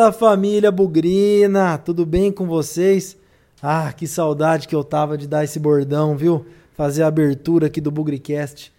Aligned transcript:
Fala 0.00 0.12
família 0.12 0.72
Bugrina, 0.72 1.76
tudo 1.76 2.06
bem 2.06 2.32
com 2.32 2.46
vocês? 2.46 3.18
Ah, 3.62 3.92
que 3.92 4.06
saudade 4.06 4.66
que 4.66 4.74
eu 4.74 4.82
tava 4.82 5.18
de 5.18 5.28
dar 5.28 5.44
esse 5.44 5.58
bordão, 5.58 6.16
viu? 6.16 6.46
Fazer 6.72 7.02
a 7.02 7.06
abertura 7.06 7.66
aqui 7.66 7.82
do 7.82 7.90
Bugricast. 7.90 8.72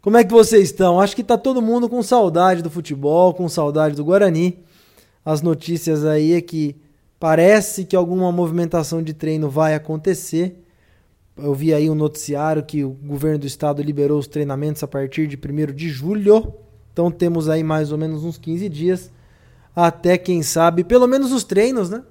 Como 0.00 0.16
é 0.16 0.22
que 0.22 0.30
vocês 0.30 0.68
estão? 0.68 1.00
Acho 1.00 1.16
que 1.16 1.24
tá 1.24 1.36
todo 1.36 1.60
mundo 1.60 1.88
com 1.88 2.00
saudade 2.04 2.62
do 2.62 2.70
futebol, 2.70 3.34
com 3.34 3.48
saudade 3.48 3.96
do 3.96 4.04
Guarani. 4.04 4.60
As 5.24 5.42
notícias 5.42 6.04
aí 6.04 6.34
é 6.34 6.40
que 6.40 6.76
parece 7.18 7.84
que 7.84 7.96
alguma 7.96 8.30
movimentação 8.30 9.02
de 9.02 9.14
treino 9.14 9.50
vai 9.50 9.74
acontecer. 9.74 10.64
Eu 11.36 11.52
vi 11.52 11.74
aí 11.74 11.90
um 11.90 11.96
noticiário 11.96 12.62
que 12.62 12.84
o 12.84 12.90
governo 12.90 13.40
do 13.40 13.46
estado 13.48 13.82
liberou 13.82 14.20
os 14.20 14.28
treinamentos 14.28 14.84
a 14.84 14.86
partir 14.86 15.26
de 15.26 15.36
1 15.36 15.74
de 15.74 15.88
julho. 15.88 16.54
Então 16.92 17.10
temos 17.10 17.48
aí 17.48 17.64
mais 17.64 17.90
ou 17.90 17.98
menos 17.98 18.22
uns 18.22 18.38
15 18.38 18.68
dias 18.68 19.17
até 19.80 20.18
quem 20.18 20.42
sabe, 20.42 20.82
pelo 20.82 21.06
menos 21.06 21.30
os 21.30 21.44
treinos, 21.44 21.88
né? 21.88 22.02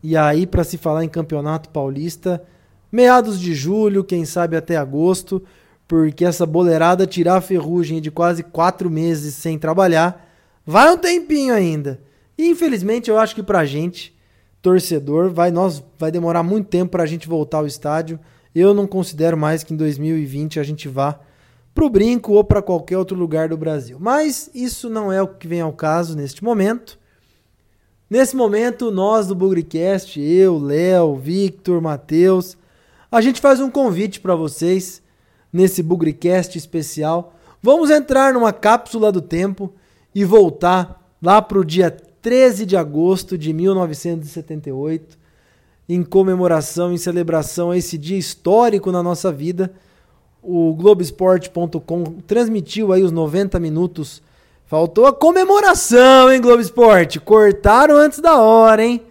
E 0.00 0.16
aí 0.16 0.46
para 0.46 0.62
se 0.62 0.78
falar 0.78 1.04
em 1.04 1.08
Campeonato 1.08 1.68
Paulista, 1.70 2.40
meados 2.90 3.40
de 3.40 3.52
julho, 3.52 4.04
quem 4.04 4.24
sabe 4.24 4.56
até 4.56 4.76
agosto, 4.76 5.42
porque 5.88 6.24
essa 6.24 6.46
boleirada 6.46 7.08
tirar 7.08 7.38
a 7.38 7.40
ferrugem 7.40 8.00
de 8.00 8.12
quase 8.12 8.44
quatro 8.44 8.88
meses 8.88 9.34
sem 9.34 9.58
trabalhar, 9.58 10.24
vai 10.64 10.88
um 10.92 10.96
tempinho 10.96 11.52
ainda. 11.52 12.00
E 12.38 12.48
infelizmente 12.48 13.10
eu 13.10 13.18
acho 13.18 13.34
que 13.34 13.42
pra 13.42 13.64
gente, 13.64 14.16
torcedor, 14.62 15.30
vai 15.30 15.50
nós 15.50 15.82
vai 15.98 16.12
demorar 16.12 16.44
muito 16.44 16.68
tempo 16.68 16.92
pra 16.92 17.06
gente 17.06 17.26
voltar 17.26 17.58
ao 17.58 17.66
estádio. 17.66 18.20
Eu 18.54 18.72
não 18.72 18.86
considero 18.86 19.36
mais 19.36 19.64
que 19.64 19.74
em 19.74 19.76
2020 19.76 20.60
a 20.60 20.62
gente 20.62 20.88
vá 20.88 21.18
para 21.74 21.84
o 21.84 21.90
Brinco 21.90 22.34
ou 22.34 22.44
para 22.44 22.62
qualquer 22.62 22.98
outro 22.98 23.16
lugar 23.16 23.48
do 23.48 23.56
Brasil. 23.56 23.96
Mas 23.98 24.48
isso 24.54 24.88
não 24.88 25.10
é 25.10 25.20
o 25.20 25.26
que 25.26 25.48
vem 25.48 25.60
ao 25.60 25.72
caso 25.72 26.16
neste 26.16 26.44
momento. 26.44 26.99
Nesse 28.10 28.34
momento, 28.34 28.90
nós 28.90 29.28
do 29.28 29.36
Bugricast, 29.36 30.20
eu, 30.20 30.58
Léo, 30.58 31.14
Victor, 31.14 31.80
Matheus, 31.80 32.58
a 33.10 33.20
gente 33.20 33.40
faz 33.40 33.60
um 33.60 33.70
convite 33.70 34.18
para 34.18 34.34
vocês 34.34 35.00
nesse 35.52 35.80
Bugricast 35.80 36.58
especial. 36.58 37.34
Vamos 37.62 37.88
entrar 37.88 38.34
numa 38.34 38.52
cápsula 38.52 39.12
do 39.12 39.20
tempo 39.20 39.72
e 40.12 40.24
voltar 40.24 41.08
lá 41.22 41.40
para 41.40 41.60
o 41.60 41.64
dia 41.64 41.88
13 41.88 42.66
de 42.66 42.76
agosto 42.76 43.38
de 43.38 43.52
1978, 43.52 45.16
em 45.88 46.02
comemoração, 46.02 46.92
em 46.92 46.98
celebração 46.98 47.70
a 47.70 47.78
esse 47.78 47.96
dia 47.96 48.18
histórico 48.18 48.90
na 48.90 49.04
nossa 49.04 49.30
vida 49.30 49.72
o 50.42 50.74
Globoesporte.com 50.74 52.04
transmitiu 52.26 52.92
aí 52.92 53.02
os 53.02 53.12
90 53.12 53.58
minutos. 53.60 54.22
Faltou 54.70 55.04
a 55.04 55.12
comemoração, 55.12 56.30
hein, 56.30 56.40
Globo 56.40 56.62
Esporte? 56.62 57.18
Cortaram 57.18 57.96
antes 57.96 58.20
da 58.20 58.40
hora, 58.40 58.84
hein? 58.84 59.02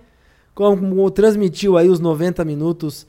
Como 0.56 1.12
transmitiu 1.12 1.78
aí 1.78 1.90
os 1.90 2.00
90 2.00 2.46
minutos 2.46 3.06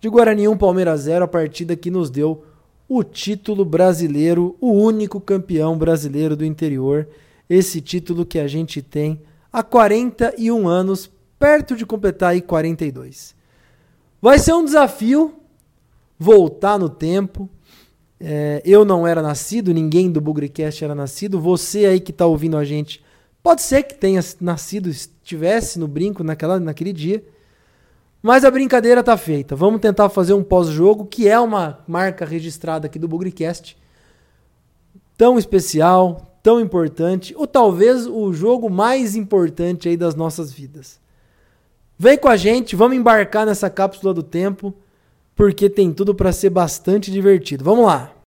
de 0.00 0.08
Guarani 0.08 0.48
1 0.48 0.56
Palmeiras 0.56 1.02
0, 1.02 1.26
a 1.26 1.28
partida 1.28 1.76
que 1.76 1.92
nos 1.92 2.10
deu 2.10 2.42
o 2.88 3.04
título 3.04 3.64
brasileiro, 3.64 4.56
o 4.60 4.72
único 4.72 5.20
campeão 5.20 5.78
brasileiro 5.78 6.34
do 6.34 6.44
interior. 6.44 7.06
Esse 7.48 7.80
título 7.80 8.26
que 8.26 8.40
a 8.40 8.48
gente 8.48 8.82
tem 8.82 9.22
há 9.52 9.62
41 9.62 10.66
anos, 10.66 11.08
perto 11.38 11.76
de 11.76 11.86
completar 11.86 12.30
aí 12.30 12.42
42. 12.42 13.32
Vai 14.20 14.40
ser 14.40 14.54
um 14.54 14.64
desafio 14.64 15.34
voltar 16.18 16.80
no 16.80 16.88
tempo, 16.88 17.48
é, 18.24 18.62
eu 18.64 18.84
não 18.84 19.04
era 19.04 19.20
nascido, 19.20 19.74
ninguém 19.74 20.08
do 20.08 20.20
Bugrecast 20.20 20.84
era 20.84 20.94
nascido. 20.94 21.40
Você 21.40 21.86
aí 21.86 21.98
que 21.98 22.12
está 22.12 22.24
ouvindo 22.24 22.56
a 22.56 22.64
gente, 22.64 23.02
pode 23.42 23.62
ser 23.62 23.82
que 23.82 23.94
tenha 23.94 24.20
nascido, 24.40 24.88
estivesse 24.88 25.76
no 25.76 25.88
brinco 25.88 26.22
naquela, 26.22 26.60
naquele 26.60 26.92
dia. 26.92 27.24
Mas 28.22 28.44
a 28.44 28.50
brincadeira 28.50 29.02
tá 29.02 29.16
feita. 29.16 29.56
Vamos 29.56 29.80
tentar 29.80 30.08
fazer 30.08 30.34
um 30.34 30.44
pós-jogo, 30.44 31.06
que 31.06 31.28
é 31.28 31.38
uma 31.40 31.80
marca 31.88 32.24
registrada 32.24 32.86
aqui 32.86 32.96
do 32.96 33.08
Bugrecast. 33.08 33.76
Tão 35.18 35.36
especial, 35.36 36.38
tão 36.44 36.60
importante, 36.60 37.34
ou 37.36 37.48
talvez 37.48 38.06
o 38.06 38.32
jogo 38.32 38.70
mais 38.70 39.16
importante 39.16 39.88
aí 39.88 39.96
das 39.96 40.14
nossas 40.14 40.52
vidas. 40.52 41.00
Vem 41.98 42.16
com 42.16 42.28
a 42.28 42.36
gente, 42.36 42.76
vamos 42.76 42.96
embarcar 42.96 43.44
nessa 43.44 43.68
cápsula 43.68 44.14
do 44.14 44.22
tempo 44.22 44.72
porque 45.42 45.68
tem 45.68 45.92
tudo 45.92 46.14
para 46.14 46.30
ser 46.30 46.50
bastante 46.50 47.10
divertido. 47.10 47.64
Vamos 47.64 47.84
lá! 47.84 48.21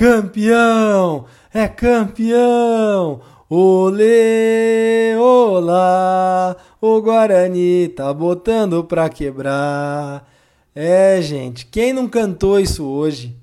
Campeão, 0.00 1.26
é 1.52 1.68
campeão. 1.68 3.20
Olê, 3.50 5.14
olá, 5.18 6.56
o 6.80 7.02
Guarani 7.02 7.88
tá 7.88 8.10
botando 8.14 8.82
pra 8.82 9.10
quebrar. 9.10 10.26
É, 10.74 11.20
gente, 11.20 11.66
quem 11.66 11.92
não 11.92 12.08
cantou 12.08 12.58
isso 12.58 12.82
hoje? 12.82 13.36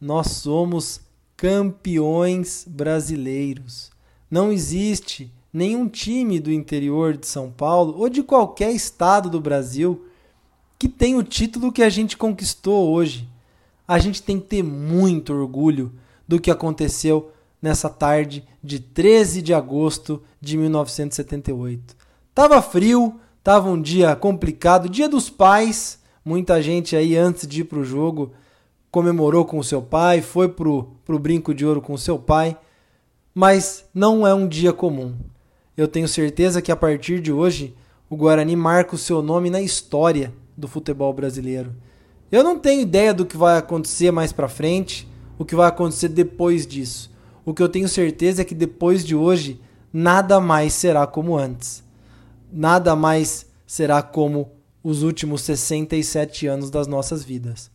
Nós 0.00 0.28
somos 0.28 1.00
campeões 1.36 2.64
brasileiros. 2.68 3.90
Não 4.30 4.52
existe 4.52 5.32
nenhum 5.52 5.88
time 5.88 6.38
do 6.38 6.52
interior 6.52 7.16
de 7.16 7.26
São 7.26 7.50
Paulo 7.50 7.92
ou 7.98 8.08
de 8.08 8.22
qualquer 8.22 8.70
estado 8.70 9.28
do 9.28 9.40
Brasil 9.40 10.06
que 10.78 10.88
tem 10.88 11.16
o 11.16 11.24
título 11.24 11.72
que 11.72 11.82
a 11.82 11.88
gente 11.88 12.16
conquistou 12.16 12.92
hoje. 12.92 13.28
A 13.86 13.98
gente 13.98 14.22
tem 14.22 14.38
que 14.38 14.46
ter 14.46 14.62
muito 14.62 15.32
orgulho 15.32 15.92
do 16.26 16.40
que 16.40 16.50
aconteceu 16.50 17.30
nessa 17.60 17.88
tarde 17.88 18.44
de 18.62 18.78
13 18.78 19.40
de 19.40 19.54
agosto 19.54 20.22
de 20.40 20.56
1978. 20.56 21.96
Tava 22.34 22.60
frio, 22.60 23.20
tava 23.42 23.70
um 23.70 23.80
dia 23.80 24.14
complicado, 24.16 24.88
dia 24.88 25.08
dos 25.08 25.30
pais. 25.30 25.98
Muita 26.24 26.62
gente 26.62 26.96
aí 26.96 27.16
antes 27.16 27.46
de 27.46 27.60
ir 27.60 27.64
pro 27.64 27.84
jogo 27.84 28.32
comemorou 28.90 29.44
com 29.44 29.60
seu 29.62 29.82
pai, 29.82 30.22
foi 30.22 30.48
pro, 30.48 30.92
pro 31.04 31.18
brinco 31.18 31.52
de 31.52 31.66
ouro 31.66 31.80
com 31.80 31.96
seu 31.96 32.16
pai, 32.16 32.56
mas 33.34 33.84
não 33.92 34.24
é 34.24 34.32
um 34.32 34.46
dia 34.46 34.72
comum. 34.72 35.16
Eu 35.76 35.88
tenho 35.88 36.06
certeza 36.06 36.62
que 36.62 36.70
a 36.70 36.76
partir 36.76 37.20
de 37.20 37.32
hoje 37.32 37.74
o 38.08 38.16
Guarani 38.16 38.54
marca 38.54 38.94
o 38.94 38.98
seu 38.98 39.20
nome 39.20 39.50
na 39.50 39.60
história 39.60 40.32
do 40.56 40.68
futebol 40.68 41.12
brasileiro. 41.12 41.74
Eu 42.30 42.44
não 42.44 42.56
tenho 42.56 42.82
ideia 42.82 43.12
do 43.12 43.26
que 43.26 43.36
vai 43.36 43.58
acontecer 43.58 44.12
mais 44.12 44.32
para 44.32 44.48
frente, 44.48 45.08
o 45.38 45.44
que 45.44 45.54
vai 45.54 45.68
acontecer 45.68 46.08
depois 46.08 46.66
disso. 46.66 47.10
O 47.44 47.52
que 47.52 47.62
eu 47.62 47.68
tenho 47.68 47.88
certeza 47.88 48.42
é 48.42 48.44
que 48.44 48.54
depois 48.54 49.04
de 49.04 49.14
hoje 49.14 49.60
nada 49.92 50.40
mais 50.40 50.72
será 50.72 51.06
como 51.06 51.36
antes. 51.36 51.82
Nada 52.52 52.96
mais 52.96 53.46
será 53.66 54.02
como 54.02 54.50
os 54.82 55.02
últimos 55.02 55.42
67 55.42 56.46
anos 56.46 56.70
das 56.70 56.86
nossas 56.86 57.24
vidas. 57.24 57.70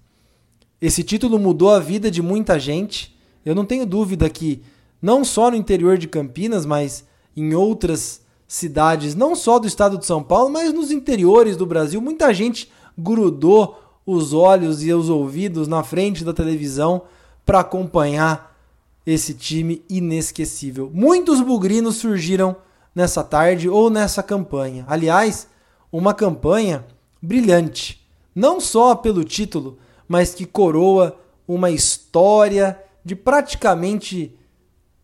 Esse 0.81 1.03
título 1.03 1.37
mudou 1.37 1.71
a 1.71 1.79
vida 1.79 2.09
de 2.09 2.21
muita 2.21 2.59
gente. 2.59 3.17
Eu 3.45 3.53
não 3.53 3.65
tenho 3.65 3.85
dúvida 3.85 4.29
que 4.29 4.61
não 5.01 5.25
só 5.25 5.49
no 5.49 5.57
interior 5.57 5.97
de 5.97 6.07
Campinas, 6.07 6.65
mas 6.65 7.03
em 7.35 7.53
outras 7.53 8.21
cidades, 8.47 9.13
não 9.13 9.35
só 9.35 9.59
do 9.59 9.67
estado 9.67 9.97
de 9.97 10.05
São 10.05 10.23
Paulo, 10.23 10.49
mas 10.49 10.73
nos 10.73 10.91
interiores 10.91 11.55
do 11.55 11.65
Brasil, 11.65 12.01
muita 12.01 12.33
gente 12.33 12.69
grudou 12.97 13.79
os 14.05 14.33
olhos 14.33 14.83
e 14.83 14.91
os 14.91 15.09
ouvidos 15.09 15.67
na 15.67 15.83
frente 15.83 16.23
da 16.23 16.33
televisão 16.33 17.03
para 17.49 17.61
acompanhar 17.61 18.55
esse 19.03 19.33
time 19.33 19.83
inesquecível. 19.89 20.91
Muitos 20.93 21.41
bugrinos 21.41 21.95
surgiram 21.95 22.55
nessa 22.93 23.23
tarde 23.23 23.67
ou 23.67 23.89
nessa 23.89 24.21
campanha. 24.21 24.85
Aliás, 24.87 25.47
uma 25.91 26.13
campanha 26.13 26.85
brilhante, 27.19 28.07
não 28.35 28.61
só 28.61 28.93
pelo 28.93 29.23
título, 29.23 29.79
mas 30.07 30.35
que 30.35 30.45
coroa 30.45 31.19
uma 31.47 31.71
história 31.71 32.79
de 33.03 33.15
praticamente 33.15 34.37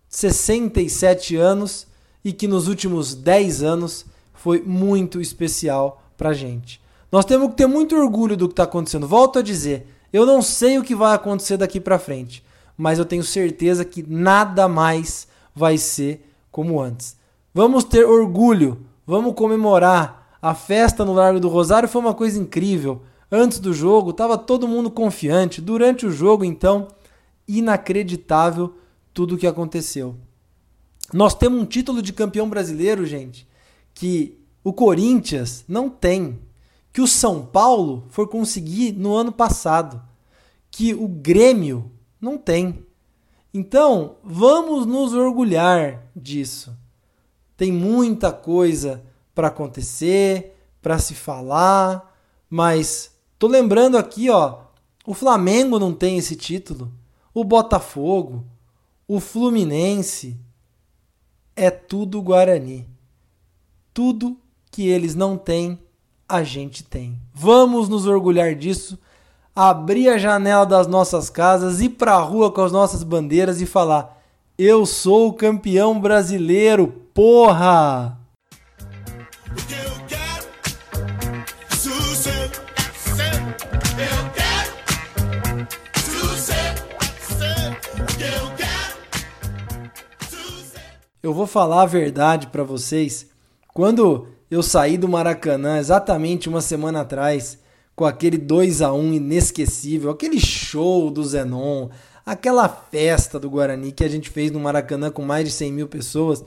67 0.07 1.35
anos 1.35 1.87
e 2.23 2.31
que 2.31 2.47
nos 2.47 2.67
últimos 2.67 3.15
10 3.15 3.63
anos 3.63 4.05
foi 4.35 4.61
muito 4.61 5.19
especial 5.19 5.99
para 6.15 6.31
gente. 6.31 6.79
Nós 7.11 7.25
temos 7.25 7.49
que 7.49 7.55
ter 7.55 7.65
muito 7.65 7.95
orgulho 7.95 8.37
do 8.37 8.47
que 8.47 8.53
está 8.53 8.65
acontecendo. 8.65 9.07
Volto 9.07 9.39
a 9.39 9.41
dizer, 9.41 9.94
eu 10.15 10.25
não 10.25 10.41
sei 10.41 10.79
o 10.79 10.81
que 10.81 10.95
vai 10.95 11.13
acontecer 11.13 11.57
daqui 11.57 11.77
para 11.77 11.99
frente, 11.99 12.41
mas 12.77 12.97
eu 12.97 13.03
tenho 13.03 13.21
certeza 13.21 13.83
que 13.83 14.01
nada 14.01 14.65
mais 14.65 15.27
vai 15.53 15.77
ser 15.77 16.31
como 16.49 16.79
antes. 16.79 17.17
Vamos 17.53 17.83
ter 17.83 18.05
orgulho, 18.05 18.85
vamos 19.05 19.33
comemorar. 19.35 20.37
A 20.41 20.55
festa 20.55 21.03
no 21.03 21.11
Largo 21.11 21.41
do 21.41 21.49
Rosário 21.49 21.89
foi 21.89 21.99
uma 21.99 22.13
coisa 22.13 22.39
incrível. 22.39 23.01
Antes 23.29 23.59
do 23.59 23.73
jogo, 23.73 24.11
estava 24.11 24.37
todo 24.37 24.69
mundo 24.69 24.89
confiante. 24.89 25.59
Durante 25.59 26.05
o 26.05 26.11
jogo, 26.11 26.45
então, 26.45 26.87
inacreditável 27.45 28.73
tudo 29.13 29.35
o 29.35 29.37
que 29.37 29.45
aconteceu. 29.45 30.15
Nós 31.11 31.35
temos 31.35 31.61
um 31.61 31.65
título 31.65 32.01
de 32.01 32.13
campeão 32.13 32.47
brasileiro, 32.47 33.05
gente, 33.05 33.45
que 33.93 34.39
o 34.63 34.71
Corinthians 34.71 35.65
não 35.67 35.89
tem, 35.89 36.39
que 36.95 37.01
o 37.01 37.07
São 37.07 37.45
Paulo 37.45 38.05
foi 38.07 38.25
conseguir 38.25 38.93
no 38.93 39.13
ano 39.15 39.29
passado, 39.29 40.01
que 40.71 40.93
o 40.93 41.09
Grêmio 41.09 41.91
não 42.21 42.37
tem. 42.37 42.85
Então, 43.53 44.15
vamos 44.23 44.85
nos 44.85 45.11
orgulhar 45.11 46.09
disso. 46.15 46.73
Tem 47.57 47.69
muita 47.69 48.31
coisa 48.31 49.03
para 49.33 49.49
acontecer, 49.49 50.57
para 50.81 50.97
se 50.97 51.13
falar, 51.13 52.17
mas 52.49 53.11
tô 53.37 53.47
lembrando 53.47 53.97
aqui, 53.97 54.29
ó, 54.29 54.59
o 55.05 55.13
Flamengo 55.13 55.77
não 55.77 55.93
tem 55.93 56.17
esse 56.17 56.37
título, 56.37 56.93
o 57.33 57.43
Botafogo, 57.43 58.45
o 59.05 59.19
Fluminense, 59.19 60.39
é 61.57 61.69
tudo 61.69 62.21
Guarani. 62.21 62.87
Tudo 63.93 64.39
que 64.71 64.87
eles 64.87 65.13
não 65.13 65.37
têm, 65.37 65.77
a 66.27 66.43
gente 66.43 66.83
tem. 66.83 67.19
Vamos 67.33 67.87
nos 67.87 68.05
orgulhar 68.05 68.55
disso, 68.55 68.97
abrir 69.55 70.09
a 70.09 70.17
janela 70.17 70.65
das 70.65 70.87
nossas 70.87 71.29
casas, 71.29 71.81
ir 71.81 71.89
para 71.89 72.13
a 72.13 72.21
rua 72.21 72.51
com 72.51 72.61
as 72.61 72.71
nossas 72.71 73.03
bandeiras 73.03 73.61
e 73.61 73.65
falar: 73.65 74.21
Eu 74.57 74.85
sou 74.85 75.29
o 75.29 75.33
campeão 75.33 75.99
brasileiro, 75.99 76.87
porra! 77.13 78.19
Eu 91.21 91.33
vou 91.33 91.47
falar 91.47 91.81
a 91.81 91.87
verdade 91.87 92.45
para 92.47 92.63
vocês. 92.63 93.27
Quando 93.73 94.27
eu 94.49 94.61
saí 94.61 94.97
do 94.97 95.07
Maracanã 95.07 95.79
exatamente 95.79 96.47
uma 96.47 96.61
semana 96.61 97.01
atrás, 97.01 97.57
com 97.95 98.05
aquele 98.05 98.37
2 98.37 98.81
a 98.81 98.93
1 98.93 99.13
inesquecível, 99.13 100.11
aquele 100.11 100.39
show 100.39 101.09
do 101.09 101.23
Zenon, 101.23 101.89
aquela 102.25 102.67
festa 102.67 103.39
do 103.39 103.49
Guarani 103.49 103.91
que 103.91 104.03
a 104.03 104.07
gente 104.07 104.29
fez 104.29 104.51
no 104.51 104.59
Maracanã 104.59 105.09
com 105.09 105.23
mais 105.23 105.45
de 105.45 105.51
100 105.51 105.71
mil 105.71 105.87
pessoas, 105.87 106.43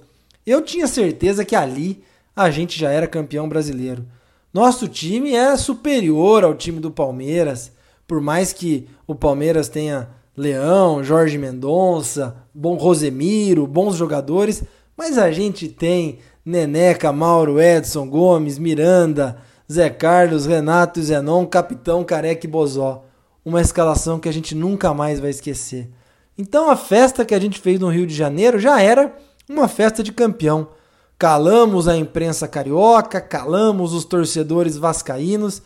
eu 0.47 0.63
tinha 0.63 0.87
certeza 0.87 1.45
que 1.45 1.57
ali 1.57 2.03
a 2.35 2.51
gente 2.51 2.79
já 2.79 2.91
era 2.91 3.07
campeão 3.07 3.49
brasileiro. 3.49 4.07
Nosso 4.53 4.89
time 4.89 5.35
era 5.35 5.57
superior 5.57 6.45
ao 6.45 6.55
time 6.55 6.81
do 6.81 6.91
Palmeiras, 6.91 7.73
por 8.07 8.21
mais 8.21 8.53
que 8.53 8.89
o 9.07 9.15
Palmeiras 9.15 9.69
tenha 9.69 10.09
Leão, 10.37 11.03
Jorge 11.03 11.37
Mendonça, 11.37 12.37
bom 12.55 12.77
Rosemiro, 12.77 13.67
bons 13.67 13.97
jogadores, 13.97 14.63
mas 14.99 15.17
a 15.17 15.31
gente 15.31 15.69
tem 15.69 16.19
Neneca, 16.45 17.13
Mauro, 17.13 17.61
Edson, 17.61 18.09
Gomes, 18.09 18.59
Miranda, 18.59 19.39
Zé 19.71 19.89
Carlos, 19.89 20.45
Renato, 20.45 21.01
Zenon, 21.01 21.47
Capitão, 21.47 22.03
Careca 22.03 22.45
e 22.45 22.51
Bozó. 22.51 23.05
Uma 23.45 23.61
escalação 23.61 24.19
que 24.19 24.29
a 24.29 24.33
gente 24.33 24.55
nunca 24.55 24.93
mais 24.93 25.21
vai 25.21 25.31
esquecer. 25.31 25.89
Então 26.37 26.69
a 26.69 26.77
festa 26.77 27.25
que 27.25 27.35
a 27.35 27.41
gente 27.41 27.61
fez 27.61 27.79
no 27.79 27.89
Rio 27.89 28.07
de 28.07 28.15
Janeiro 28.15 28.59
já 28.59 28.83
era 28.83 29.17
uma 29.49 29.69
festa 29.69 30.03
de 30.03 30.13
campeão. 30.13 30.69
Calamos 31.17 31.87
a 31.87 31.97
imprensa 31.97 32.49
carioca, 32.49 33.21
calamos 33.21 33.95
os 33.95 34.05
torcedores 34.05 34.77
vascaínos 34.77 35.63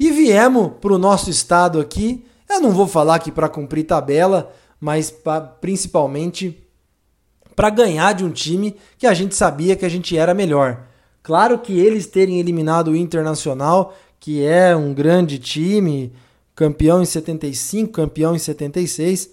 e 0.00 0.10
viemos 0.10 0.72
para 0.80 0.92
o 0.92 0.98
nosso 0.98 1.30
estado 1.30 1.78
aqui 1.78 2.24
eu 2.52 2.60
não 2.60 2.70
vou 2.72 2.86
falar 2.86 3.14
aqui 3.14 3.32
para 3.32 3.48
cumprir 3.48 3.84
tabela, 3.84 4.52
mas 4.78 5.10
pra, 5.10 5.40
principalmente 5.40 6.61
para 7.54 7.70
ganhar 7.70 8.12
de 8.14 8.24
um 8.24 8.30
time 8.30 8.76
que 8.98 9.06
a 9.06 9.14
gente 9.14 9.34
sabia 9.34 9.76
que 9.76 9.84
a 9.84 9.88
gente 9.88 10.16
era 10.16 10.34
melhor. 10.34 10.86
Claro 11.22 11.58
que 11.58 11.78
eles 11.78 12.06
terem 12.06 12.40
eliminado 12.40 12.88
o 12.88 12.96
Internacional, 12.96 13.94
que 14.18 14.44
é 14.44 14.74
um 14.76 14.92
grande 14.92 15.38
time, 15.38 16.12
campeão 16.54 17.02
em 17.02 17.06
75, 17.06 17.92
campeão 17.92 18.34
em 18.34 18.38
76, 18.38 19.30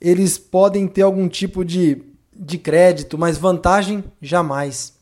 eles 0.00 0.38
podem 0.38 0.86
ter 0.86 1.02
algum 1.02 1.28
tipo 1.28 1.64
de, 1.64 2.02
de 2.34 2.58
crédito, 2.58 3.18
mas 3.18 3.38
vantagem 3.38 4.04
jamais. 4.20 4.94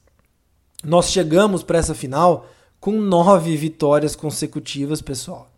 Nós 0.83 1.11
chegamos 1.11 1.63
para 1.63 1.79
essa 1.79 1.95
final 1.95 2.47
com 2.81 2.93
nove 2.93 3.57
vitórias 3.57 4.15
consecutivas, 4.15 5.03
pessoal. 5.03 5.51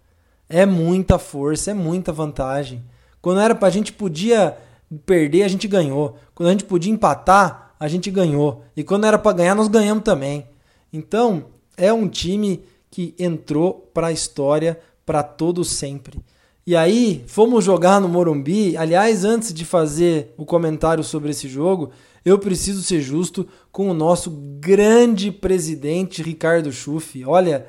É 0.49 0.65
muita 0.65 1.19
força, 1.19 1.73
é 1.73 1.75
muita 1.75 2.13
vantagem. 2.13 2.83
Quando 3.21 3.41
era 3.41 3.55
pra 3.55 3.71
gente 3.71 3.93
podia 3.93 4.57
perder, 4.97 5.43
a 5.43 5.49
gente 5.49 5.69
ganhou. 5.69 6.17
Quando 6.35 6.49
a 6.49 6.53
gente 6.53 6.65
podia 6.65 6.93
empatar, 6.93 7.75
a 7.79 7.89
gente 7.89 8.11
ganhou. 8.11 8.65
E 8.77 8.83
quando 8.83 9.07
era 9.07 9.19
para 9.19 9.37
ganhar, 9.37 9.55
nós 9.55 9.69
ganhamos 9.69 10.05
também. 10.05 10.47
Então, 10.93 11.47
é 11.77 11.93
um 11.93 12.09
time 12.09 12.63
que 12.91 13.15
entrou 13.19 13.91
para 13.93 14.09
a 14.09 14.13
história 14.13 14.79
para 15.05 15.23
todo 15.23 15.65
sempre. 15.65 16.19
E 16.67 16.77
aí, 16.77 17.25
fomos 17.27 17.65
jogar 17.65 18.01
no 18.01 18.09
Morumbi. 18.09 18.77
Aliás, 18.77 19.25
antes 19.25 19.55
de 19.55 19.65
fazer 19.65 20.35
o 20.37 20.45
comentário 20.45 21.03
sobre 21.03 21.31
esse 21.31 21.49
jogo, 21.49 21.91
eu 22.25 22.39
preciso 22.39 22.83
ser 22.83 23.01
justo 23.01 23.47
com 23.73 23.89
o 23.91 23.95
nosso 23.95 24.31
grande 24.61 25.31
presidente 25.31 26.23
Ricardo 26.23 26.71
Schuff. 26.71 27.25
Olha, 27.25 27.67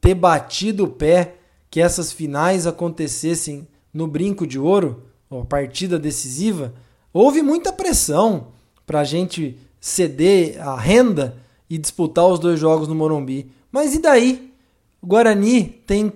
ter 0.00 0.14
batido 0.14 0.84
o 0.84 0.88
pé 0.88 1.36
que 1.70 1.80
essas 1.80 2.12
finais 2.12 2.66
acontecessem 2.66 3.66
no 3.94 4.06
brinco 4.06 4.46
de 4.46 4.58
ouro, 4.58 5.04
ou 5.32 5.44
partida 5.44 5.98
decisiva, 5.98 6.74
houve 7.12 7.42
muita 7.42 7.72
pressão 7.72 8.48
para 8.86 9.00
a 9.00 9.04
gente 9.04 9.58
ceder 9.80 10.60
a 10.60 10.78
renda 10.78 11.36
e 11.68 11.78
disputar 11.78 12.26
os 12.26 12.38
dois 12.38 12.60
jogos 12.60 12.86
no 12.86 12.94
Morumbi. 12.94 13.50
Mas 13.70 13.94
e 13.94 13.98
daí? 13.98 14.52
O 15.00 15.06
Guarani 15.06 15.64
tem 15.64 16.12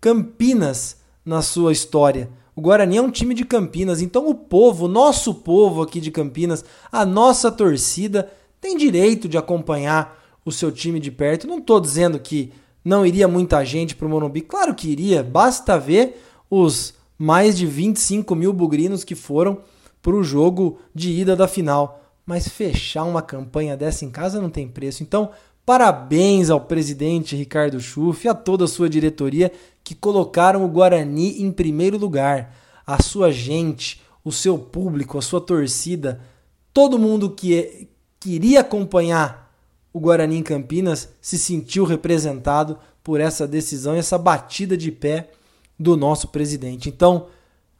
Campinas 0.00 0.98
na 1.24 1.42
sua 1.42 1.72
história. 1.72 2.30
O 2.54 2.60
Guarani 2.60 2.98
é 2.98 3.02
um 3.02 3.10
time 3.10 3.34
de 3.34 3.44
Campinas, 3.44 4.02
então 4.02 4.28
o 4.28 4.34
povo, 4.34 4.84
o 4.84 4.88
nosso 4.88 5.34
povo 5.34 5.82
aqui 5.82 6.00
de 6.00 6.10
Campinas, 6.10 6.64
a 6.92 7.06
nossa 7.06 7.50
torcida, 7.50 8.30
tem 8.60 8.76
direito 8.76 9.28
de 9.28 9.38
acompanhar 9.38 10.18
o 10.44 10.52
seu 10.52 10.70
time 10.70 11.00
de 11.00 11.10
perto. 11.10 11.46
Não 11.46 11.58
estou 11.58 11.80
dizendo 11.80 12.18
que 12.18 12.52
não 12.84 13.06
iria 13.06 13.28
muita 13.28 13.64
gente 13.64 13.96
para 13.96 14.06
o 14.06 14.10
Morumbi? 14.10 14.40
Claro 14.40 14.74
que 14.74 14.88
iria, 14.88 15.22
basta 15.22 15.78
ver 15.78 16.22
os 16.50 16.94
mais 17.18 17.58
de 17.58 17.66
25 17.66 18.34
mil 18.36 18.52
bugrinos 18.52 19.02
que 19.02 19.16
foram 19.16 19.58
para 20.00 20.14
o 20.14 20.22
jogo 20.22 20.78
de 20.94 21.10
ida 21.10 21.34
da 21.34 21.48
final. 21.48 22.04
Mas 22.24 22.46
fechar 22.46 23.04
uma 23.04 23.20
campanha 23.20 23.76
dessa 23.76 24.04
em 24.04 24.10
casa 24.10 24.40
não 24.40 24.48
tem 24.48 24.68
preço. 24.68 25.02
Então, 25.02 25.30
parabéns 25.66 26.48
ao 26.48 26.60
presidente 26.60 27.34
Ricardo 27.34 27.80
Schuff 27.80 28.26
e 28.26 28.30
a 28.30 28.34
toda 28.34 28.64
a 28.64 28.68
sua 28.68 28.88
diretoria 28.88 29.50
que 29.82 29.94
colocaram 29.94 30.64
o 30.64 30.68
Guarani 30.68 31.42
em 31.42 31.50
primeiro 31.50 31.98
lugar. 31.98 32.54
A 32.86 33.02
sua 33.02 33.32
gente, 33.32 34.00
o 34.24 34.30
seu 34.30 34.58
público, 34.58 35.18
a 35.18 35.22
sua 35.22 35.40
torcida, 35.40 36.20
todo 36.72 36.98
mundo 36.98 37.30
que 37.30 37.88
queria 38.20 38.60
acompanhar 38.60 39.52
o 39.92 39.98
Guarani 39.98 40.36
em 40.36 40.42
Campinas 40.42 41.08
se 41.20 41.38
sentiu 41.38 41.84
representado 41.84 42.78
por 43.02 43.20
essa 43.20 43.48
decisão 43.48 43.96
e 43.96 43.98
essa 43.98 44.18
batida 44.18 44.76
de 44.76 44.92
pé 44.92 45.30
do 45.78 45.96
nosso 45.96 46.28
presidente. 46.28 46.88
Então, 46.88 47.26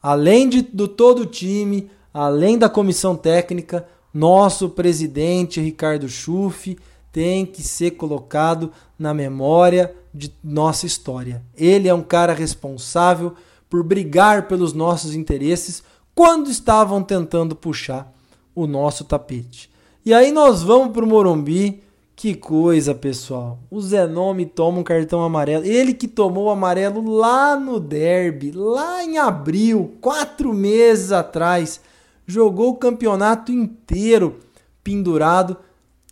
além 0.01 0.47
de, 0.47 0.61
do 0.61 0.87
todo 0.87 1.23
o 1.23 1.25
time, 1.25 1.89
além 2.13 2.57
da 2.57 2.69
comissão 2.69 3.15
técnica, 3.15 3.85
nosso 4.13 4.69
presidente 4.69 5.61
Ricardo 5.61 6.07
Schuff 6.07 6.77
tem 7.11 7.45
que 7.45 7.61
ser 7.61 7.91
colocado 7.91 8.71
na 8.97 9.13
memória 9.13 9.93
de 10.13 10.33
nossa 10.43 10.85
história. 10.85 11.43
Ele 11.55 11.87
é 11.87 11.93
um 11.93 12.01
cara 12.01 12.33
responsável 12.33 13.33
por 13.69 13.83
brigar 13.83 14.47
pelos 14.47 14.73
nossos 14.73 15.13
interesses 15.13 15.83
quando 16.15 16.49
estavam 16.49 17.03
tentando 17.03 17.55
puxar 17.55 18.11
o 18.55 18.65
nosso 18.65 19.05
tapete. 19.05 19.69
E 20.05 20.13
aí 20.13 20.31
nós 20.31 20.63
vamos 20.63 20.91
para 20.91 21.05
o 21.05 21.07
Morumbi 21.07 21.83
que 22.19 22.35
coisa, 22.35 22.93
pessoal. 22.93 23.59
O 23.71 23.79
Zenon 23.79 24.33
me 24.33 24.45
toma 24.45 24.79
um 24.79 24.83
cartão 24.83 25.23
amarelo. 25.23 25.63
Ele 25.63 25.93
que 25.93 26.05
tomou 26.05 26.47
o 26.47 26.49
amarelo 26.49 27.09
lá 27.09 27.57
no 27.57 27.79
derby, 27.79 28.51
lá 28.51 29.01
em 29.01 29.17
abril, 29.17 29.95
quatro 30.01 30.53
meses 30.53 31.13
atrás. 31.13 31.79
Jogou 32.27 32.71
o 32.71 32.75
campeonato 32.75 33.53
inteiro 33.53 34.37
pendurado. 34.83 35.55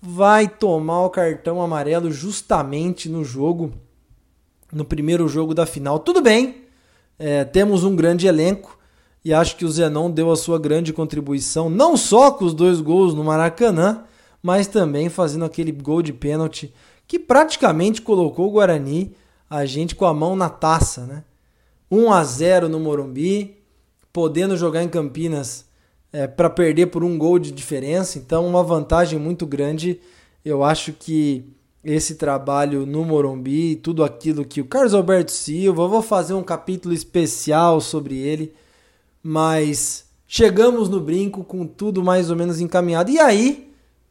Vai 0.02 0.48
tomar 0.48 1.02
o 1.02 1.10
cartão 1.10 1.62
amarelo 1.62 2.10
justamente 2.10 3.10
no 3.10 3.26
jogo 3.26 3.74
no 4.72 4.86
primeiro 4.86 5.28
jogo 5.28 5.54
da 5.54 5.66
final. 5.66 6.00
Tudo 6.00 6.22
bem, 6.22 6.64
é, 7.20 7.44
temos 7.44 7.84
um 7.84 7.94
grande 7.94 8.28
elenco 8.28 8.80
e 9.26 9.34
acho 9.34 9.58
que 9.58 9.66
o 9.66 9.70
Zenon 9.70 10.10
deu 10.10 10.32
a 10.32 10.38
sua 10.38 10.58
grande 10.58 10.94
contribuição, 10.94 11.70
não 11.70 11.98
só 11.98 12.32
com 12.32 12.46
os 12.46 12.54
dois 12.54 12.80
gols 12.80 13.14
no 13.14 13.26
Maracanã, 13.26 14.06
mas 14.42 14.68
também 14.68 15.10
fazendo 15.10 15.46
aquele 15.46 15.72
gol 15.72 16.02
de 16.02 16.14
pênalti 16.14 16.74
que 17.08 17.18
praticamente 17.18 18.02
colocou 18.02 18.48
o 18.48 18.52
Guarani, 18.52 19.16
a 19.50 19.66
gente 19.66 19.96
com 19.96 20.06
a 20.06 20.14
mão 20.14 20.36
na 20.36 20.50
taça, 20.50 21.06
né? 21.06 21.24
1 21.90 22.12
a 22.12 22.24
0 22.24 22.68
no 22.68 22.80
Morumbi, 22.80 23.58
podendo 24.12 24.58
jogar 24.58 24.84
em 24.84 24.90
Campinas 24.90 25.66
é, 26.12 26.28
para 26.28 26.50
perder 26.50 26.88
por 26.88 27.04
um 27.04 27.18
gol 27.18 27.40
de 27.40 27.52
diferença, 27.52 28.18
então 28.18 28.46
uma 28.46 28.62
vantagem 28.62 29.18
muito 29.18 29.46
grande. 29.46 30.00
Eu 30.44 30.64
acho 30.64 30.92
que 30.92 31.46
esse 31.84 32.16
trabalho 32.16 32.86
no 32.86 33.06
Morumbi, 33.06 33.78
tudo 33.78 34.04
aquilo 34.04 34.44
que 34.44 34.60
o 34.60 34.66
Carlos 34.66 34.94
Alberto 34.94 35.32
Silva, 35.32 35.84
eu 35.84 35.90
vou 35.90 36.02
fazer 36.02 36.34
um 36.34 36.44
capítulo 36.44 36.94
especial 36.94 37.80
sobre 37.80 38.18
ele, 38.18 38.54
mas 39.24 40.06
chegamos 40.28 40.90
no 40.90 41.00
brinco 41.00 41.44
com 41.46 41.66
tudo 41.66 42.04
mais 42.04 42.30
ou 42.30 42.36
menos 42.36 42.60
encaminhado. 42.60 43.10
E 43.10 43.20
aí, 43.20 43.67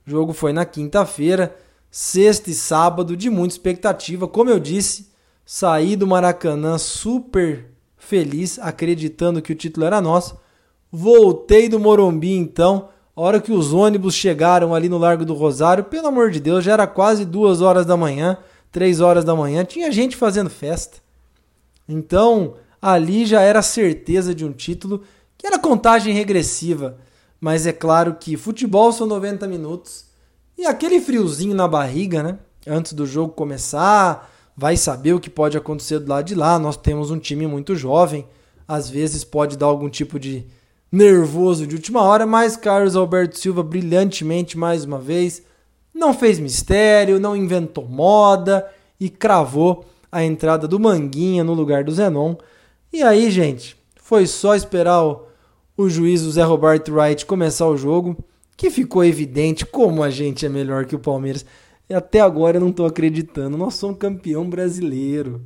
o 0.06 0.10
jogo 0.10 0.32
foi 0.32 0.52
na 0.52 0.64
quinta-feira, 0.64 1.56
sexta 1.90 2.50
e 2.50 2.54
sábado, 2.54 3.16
de 3.16 3.28
muita 3.28 3.54
expectativa. 3.54 4.28
Como 4.28 4.50
eu 4.50 4.60
disse, 4.60 5.10
saí 5.44 5.96
do 5.96 6.06
Maracanã 6.06 6.78
super 6.78 7.72
feliz, 7.96 8.58
acreditando 8.58 9.42
que 9.42 9.52
o 9.52 9.56
título 9.56 9.86
era 9.86 10.00
nosso. 10.00 10.38
Voltei 10.92 11.68
do 11.68 11.80
Morumbi 11.80 12.36
então 12.36 12.88
a 13.16 13.20
hora 13.22 13.40
que 13.40 13.50
os 13.50 13.72
ônibus 13.72 14.14
chegaram 14.14 14.74
ali 14.74 14.90
no 14.90 14.98
Largo 14.98 15.24
do 15.24 15.32
Rosário, 15.32 15.84
pelo 15.84 16.08
amor 16.08 16.30
de 16.30 16.38
Deus, 16.38 16.62
já 16.62 16.74
era 16.74 16.86
quase 16.86 17.24
duas 17.24 17.62
horas 17.62 17.86
da 17.86 17.96
manhã, 17.96 18.36
três 18.70 19.00
horas 19.00 19.24
da 19.24 19.34
manhã, 19.34 19.64
tinha 19.64 19.90
gente 19.90 20.14
fazendo 20.14 20.50
festa. 20.50 20.98
Então, 21.88 22.56
ali 22.80 23.24
já 23.24 23.40
era 23.40 23.62
certeza 23.62 24.34
de 24.34 24.44
um 24.44 24.52
título, 24.52 25.02
que 25.38 25.46
era 25.46 25.58
contagem 25.58 26.12
regressiva. 26.12 26.98
Mas 27.40 27.66
é 27.66 27.72
claro 27.72 28.16
que 28.18 28.36
futebol 28.36 28.92
são 28.92 29.06
90 29.06 29.46
minutos 29.46 30.06
e 30.56 30.64
aquele 30.64 31.00
friozinho 31.00 31.54
na 31.54 31.68
barriga, 31.68 32.22
né? 32.22 32.38
Antes 32.66 32.92
do 32.92 33.06
jogo 33.06 33.32
começar, 33.34 34.30
vai 34.56 34.76
saber 34.76 35.12
o 35.12 35.20
que 35.20 35.28
pode 35.28 35.56
acontecer 35.56 35.98
do 35.98 36.08
lado 36.08 36.24
de 36.24 36.34
lá. 36.34 36.58
Nós 36.58 36.76
temos 36.76 37.10
um 37.10 37.18
time 37.18 37.46
muito 37.46 37.76
jovem, 37.76 38.26
às 38.66 38.88
vezes 38.88 39.22
pode 39.22 39.56
dar 39.56 39.66
algum 39.66 39.88
tipo 39.88 40.18
de 40.18 40.46
nervoso 40.90 41.66
de 41.66 41.74
última 41.74 42.02
hora, 42.02 42.24
mas 42.24 42.56
Carlos 42.56 42.96
Alberto 42.96 43.38
Silva 43.38 43.62
brilhantemente 43.62 44.56
mais 44.56 44.84
uma 44.84 44.98
vez 44.98 45.42
não 45.92 46.14
fez 46.14 46.38
mistério, 46.38 47.20
não 47.20 47.36
inventou 47.36 47.86
moda 47.86 48.66
e 48.98 49.08
cravou 49.08 49.84
a 50.10 50.24
entrada 50.24 50.66
do 50.68 50.78
Manguinha 50.78 51.44
no 51.44 51.54
lugar 51.54 51.84
do 51.84 51.92
Zenon. 51.92 52.36
E 52.92 53.02
aí, 53.02 53.30
gente, 53.30 53.76
foi 53.96 54.26
só 54.26 54.54
esperar 54.54 55.02
o, 55.02 55.25
o 55.76 55.88
juiz 55.88 56.20
Zé 56.22 56.42
Roberto 56.42 56.92
Wright 56.92 57.26
começar 57.26 57.66
o 57.66 57.76
jogo, 57.76 58.16
que 58.56 58.70
ficou 58.70 59.04
evidente 59.04 59.66
como 59.66 60.02
a 60.02 60.08
gente 60.08 60.46
é 60.46 60.48
melhor 60.48 60.86
que 60.86 60.96
o 60.96 60.98
Palmeiras. 60.98 61.44
E 61.88 61.94
até 61.94 62.20
agora 62.20 62.56
eu 62.56 62.60
não 62.60 62.70
estou 62.70 62.86
acreditando. 62.86 63.56
Nós 63.56 63.74
somos 63.74 63.98
campeão 63.98 64.48
brasileiro. 64.48 65.42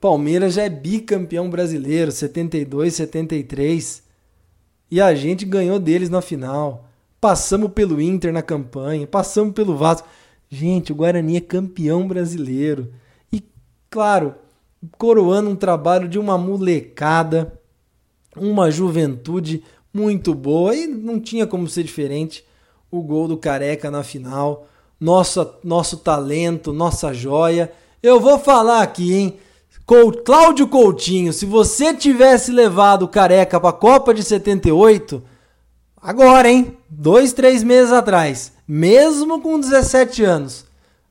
Palmeiras 0.00 0.54
já 0.54 0.62
é 0.62 0.68
bicampeão 0.68 1.48
brasileiro, 1.48 2.10
72, 2.10 2.94
73. 2.94 4.02
E 4.90 5.00
a 5.00 5.14
gente 5.14 5.44
ganhou 5.44 5.78
deles 5.78 6.10
na 6.10 6.20
final. 6.20 6.88
Passamos 7.20 7.70
pelo 7.72 8.00
Inter 8.00 8.32
na 8.32 8.42
campanha, 8.42 9.06
passamos 9.06 9.54
pelo 9.54 9.76
Vasco. 9.76 10.08
Gente, 10.48 10.90
o 10.90 10.96
Guarani 10.96 11.36
é 11.36 11.40
campeão 11.40 12.08
brasileiro. 12.08 12.90
E, 13.32 13.44
claro, 13.88 14.34
coroando 14.98 15.50
um 15.50 15.56
trabalho 15.56 16.08
de 16.08 16.18
uma 16.18 16.36
molecada, 16.36 17.59
uma 18.40 18.70
juventude 18.70 19.62
muito 19.92 20.34
boa. 20.34 20.74
E 20.74 20.86
não 20.86 21.20
tinha 21.20 21.46
como 21.46 21.68
ser 21.68 21.84
diferente. 21.84 22.44
O 22.90 23.02
gol 23.02 23.28
do 23.28 23.36
Careca 23.36 23.90
na 23.90 24.02
final. 24.02 24.66
Nossa, 24.98 25.54
nosso 25.62 25.98
talento, 25.98 26.72
nossa 26.72 27.12
joia. 27.12 27.72
Eu 28.02 28.18
vou 28.18 28.38
falar 28.38 28.82
aqui, 28.82 29.14
hein? 29.14 29.36
Cláudio 30.24 30.68
Coutinho, 30.68 31.32
se 31.32 31.44
você 31.44 31.92
tivesse 31.92 32.52
levado 32.52 33.02
o 33.02 33.08
Careca 33.08 33.58
para 33.58 33.70
a 33.70 33.72
Copa 33.72 34.14
de 34.14 34.22
78, 34.22 35.20
agora, 36.00 36.48
hein? 36.48 36.76
Dois, 36.88 37.32
três 37.32 37.64
meses 37.64 37.92
atrás, 37.92 38.52
mesmo 38.68 39.40
com 39.40 39.58
17 39.58 40.22
anos, 40.22 40.64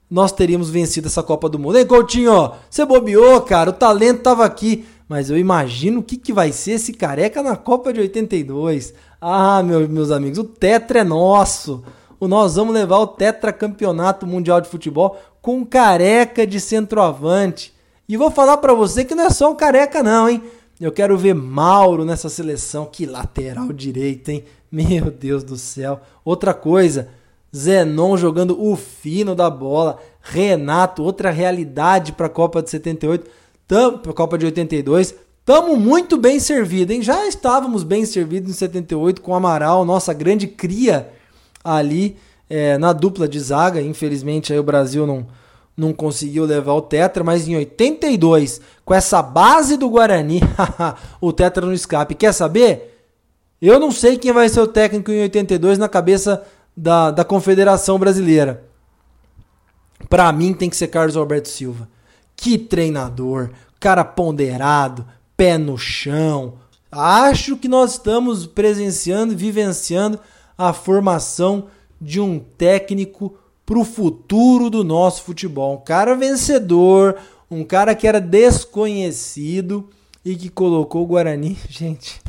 nós 0.09 0.31
teríamos 0.31 0.69
vencido 0.69 1.07
essa 1.07 1.21
Copa 1.21 1.49
do 1.49 1.59
Mundo. 1.59 1.77
Hein, 1.77 1.85
Coutinho? 1.85 2.53
Você 2.69 2.85
bobeou, 2.85 3.41
cara, 3.41 3.69
o 3.69 3.73
talento 3.73 4.21
tava 4.21 4.45
aqui. 4.45 4.85
Mas 5.09 5.31
eu 5.31 5.37
imagino 5.39 6.01
o 6.01 6.03
que, 6.03 6.15
que 6.15 6.31
vai 6.31 6.51
ser 6.51 6.73
esse 6.73 6.93
careca 6.93 7.41
na 7.41 7.55
Copa 7.55 7.91
de 7.91 7.99
82. 7.99 8.93
Ah, 9.19 9.63
meu, 9.63 9.89
meus 9.89 10.11
amigos, 10.11 10.37
o 10.37 10.43
Tetra 10.43 10.99
é 10.99 11.03
nosso. 11.03 11.83
O 12.19 12.27
nós 12.27 12.55
vamos 12.55 12.75
levar 12.75 12.99
o 12.99 13.07
Tetra 13.07 13.51
Campeonato 13.51 14.27
Mundial 14.27 14.61
de 14.61 14.69
Futebol 14.69 15.19
com 15.41 15.65
careca 15.65 16.45
de 16.45 16.59
centroavante. 16.59 17.73
E 18.07 18.15
vou 18.15 18.29
falar 18.29 18.57
para 18.57 18.75
você 18.75 19.03
que 19.03 19.15
não 19.15 19.25
é 19.25 19.29
só 19.31 19.51
um 19.51 19.55
careca 19.55 20.03
não, 20.03 20.29
hein? 20.29 20.43
Eu 20.79 20.91
quero 20.91 21.17
ver 21.17 21.33
Mauro 21.33 22.05
nessa 22.05 22.29
seleção. 22.29 22.85
Que 22.85 23.07
lateral 23.07 23.73
direito, 23.73 24.29
hein? 24.29 24.43
Meu 24.71 25.09
Deus 25.09 25.43
do 25.43 25.57
céu. 25.57 26.01
Outra 26.23 26.53
coisa, 26.53 27.09
Zenon 27.55 28.15
jogando 28.15 28.63
o 28.63 28.75
fino 28.75 29.33
da 29.33 29.49
bola. 29.49 29.97
Renato, 30.21 31.01
outra 31.01 31.31
realidade 31.31 32.11
para 32.11 32.27
a 32.27 32.29
Copa 32.29 32.61
de 32.61 32.69
78, 32.69 33.29
a 33.77 34.13
Copa 34.13 34.37
de 34.37 34.45
82. 34.45 35.15
Tamo 35.45 35.75
muito 35.75 36.17
bem 36.17 36.39
servido, 36.39 36.93
hein? 36.93 37.01
Já 37.01 37.27
estávamos 37.27 37.83
bem 37.83 38.05
servidos 38.05 38.51
em 38.51 38.53
78 38.53 39.21
com 39.21 39.31
o 39.31 39.35
Amaral, 39.35 39.83
nossa 39.83 40.13
grande 40.13 40.47
cria 40.47 41.09
ali 41.63 42.17
é, 42.49 42.77
na 42.77 42.93
dupla 42.93 43.27
de 43.27 43.39
zaga. 43.39 43.81
Infelizmente 43.81 44.53
aí 44.53 44.59
o 44.59 44.63
Brasil 44.63 45.07
não 45.07 45.25
não 45.79 45.93
conseguiu 45.93 46.43
levar 46.43 46.73
o 46.73 46.81
Tetra, 46.81 47.23
mas 47.23 47.47
em 47.47 47.55
82, 47.55 48.59
com 48.83 48.93
essa 48.93 49.21
base 49.21 49.77
do 49.77 49.89
Guarani, 49.89 50.41
o 51.21 51.31
Tetra 51.31 51.65
no 51.65 51.73
escape. 51.73 52.15
Quer 52.15 52.33
saber? 52.33 53.07
Eu 53.61 53.79
não 53.79 53.89
sei 53.91 54.17
quem 54.17 54.33
vai 54.33 54.49
ser 54.49 54.59
o 54.59 54.67
técnico 54.67 55.09
em 55.09 55.21
82 55.21 55.77
na 55.77 55.87
cabeça 55.87 56.43
da, 56.75 57.11
da 57.11 57.23
Confederação 57.23 57.97
Brasileira. 57.97 58.63
Para 60.09 60.31
mim 60.31 60.53
tem 60.53 60.69
que 60.69 60.75
ser 60.75 60.87
Carlos 60.87 61.15
Alberto 61.15 61.47
Silva. 61.47 61.87
Que 62.41 62.57
treinador, 62.57 63.49
cara 63.81 64.05
ponderado, 64.05 65.05
pé 65.35 65.57
no 65.57 65.77
chão. 65.77 66.53
Acho 66.89 67.57
que 67.57 67.67
nós 67.67 67.91
estamos 67.91 68.47
presenciando, 68.47 69.35
vivenciando 69.35 70.17
a 70.57 70.71
formação 70.71 71.67
de 71.99 72.21
um 72.21 72.39
técnico 72.39 73.37
para 73.65 73.77
o 73.77 73.83
futuro 73.83 74.69
do 74.69 74.85
nosso 74.85 75.23
futebol. 75.23 75.75
Um 75.75 75.83
cara 75.83 76.15
vencedor, 76.15 77.17
um 77.51 77.65
cara 77.65 77.93
que 77.93 78.07
era 78.07 78.21
desconhecido 78.21 79.89
e 80.23 80.33
que 80.33 80.47
colocou 80.47 81.03
o 81.03 81.07
Guarani, 81.07 81.57
gente, 81.67 82.21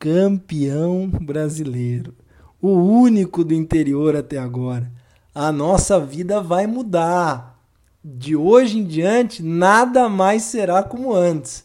campeão 0.00 1.08
brasileiro. 1.08 2.12
O 2.60 2.70
único 2.70 3.44
do 3.44 3.54
interior 3.54 4.16
até 4.16 4.36
agora. 4.36 4.90
A 5.32 5.52
nossa 5.52 6.00
vida 6.00 6.40
vai 6.40 6.66
mudar. 6.66 7.53
De 8.04 8.36
hoje 8.36 8.78
em 8.78 8.84
diante, 8.84 9.42
nada 9.42 10.10
mais 10.10 10.42
será 10.42 10.82
como 10.82 11.14
antes. 11.14 11.64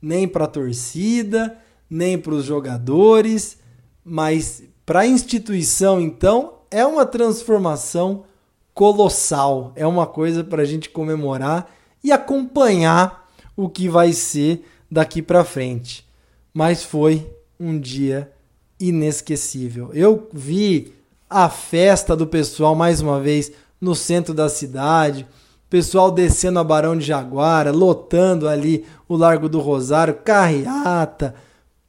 Nem 0.00 0.28
para 0.28 0.44
a 0.44 0.48
torcida, 0.48 1.58
nem 1.90 2.16
para 2.16 2.32
os 2.32 2.44
jogadores, 2.44 3.58
mas 4.04 4.62
para 4.86 5.00
a 5.00 5.06
instituição, 5.06 6.00
então, 6.00 6.60
é 6.70 6.86
uma 6.86 7.04
transformação 7.04 8.24
colossal. 8.72 9.72
É 9.74 9.86
uma 9.86 10.06
coisa 10.06 10.44
para 10.44 10.62
a 10.62 10.64
gente 10.64 10.88
comemorar 10.88 11.68
e 12.02 12.12
acompanhar 12.12 13.28
o 13.56 13.68
que 13.68 13.88
vai 13.88 14.12
ser 14.12 14.64
daqui 14.90 15.20
para 15.20 15.44
frente. 15.44 16.08
Mas 16.54 16.84
foi 16.84 17.28
um 17.58 17.78
dia 17.78 18.32
inesquecível. 18.78 19.90
Eu 19.92 20.28
vi 20.32 20.94
a 21.28 21.48
festa 21.48 22.16
do 22.16 22.26
pessoal 22.26 22.74
mais 22.74 23.00
uma 23.00 23.20
vez 23.20 23.52
no 23.80 23.94
centro 23.94 24.32
da 24.32 24.48
cidade, 24.48 25.26
pessoal 25.70 26.10
descendo 26.10 26.58
a 26.58 26.64
Barão 26.64 26.96
de 26.96 27.06
Jaguara, 27.06 27.70
lotando 27.70 28.48
ali 28.48 28.84
o 29.08 29.16
Largo 29.16 29.48
do 29.48 29.60
Rosário, 29.60 30.14
carreata, 30.14 31.34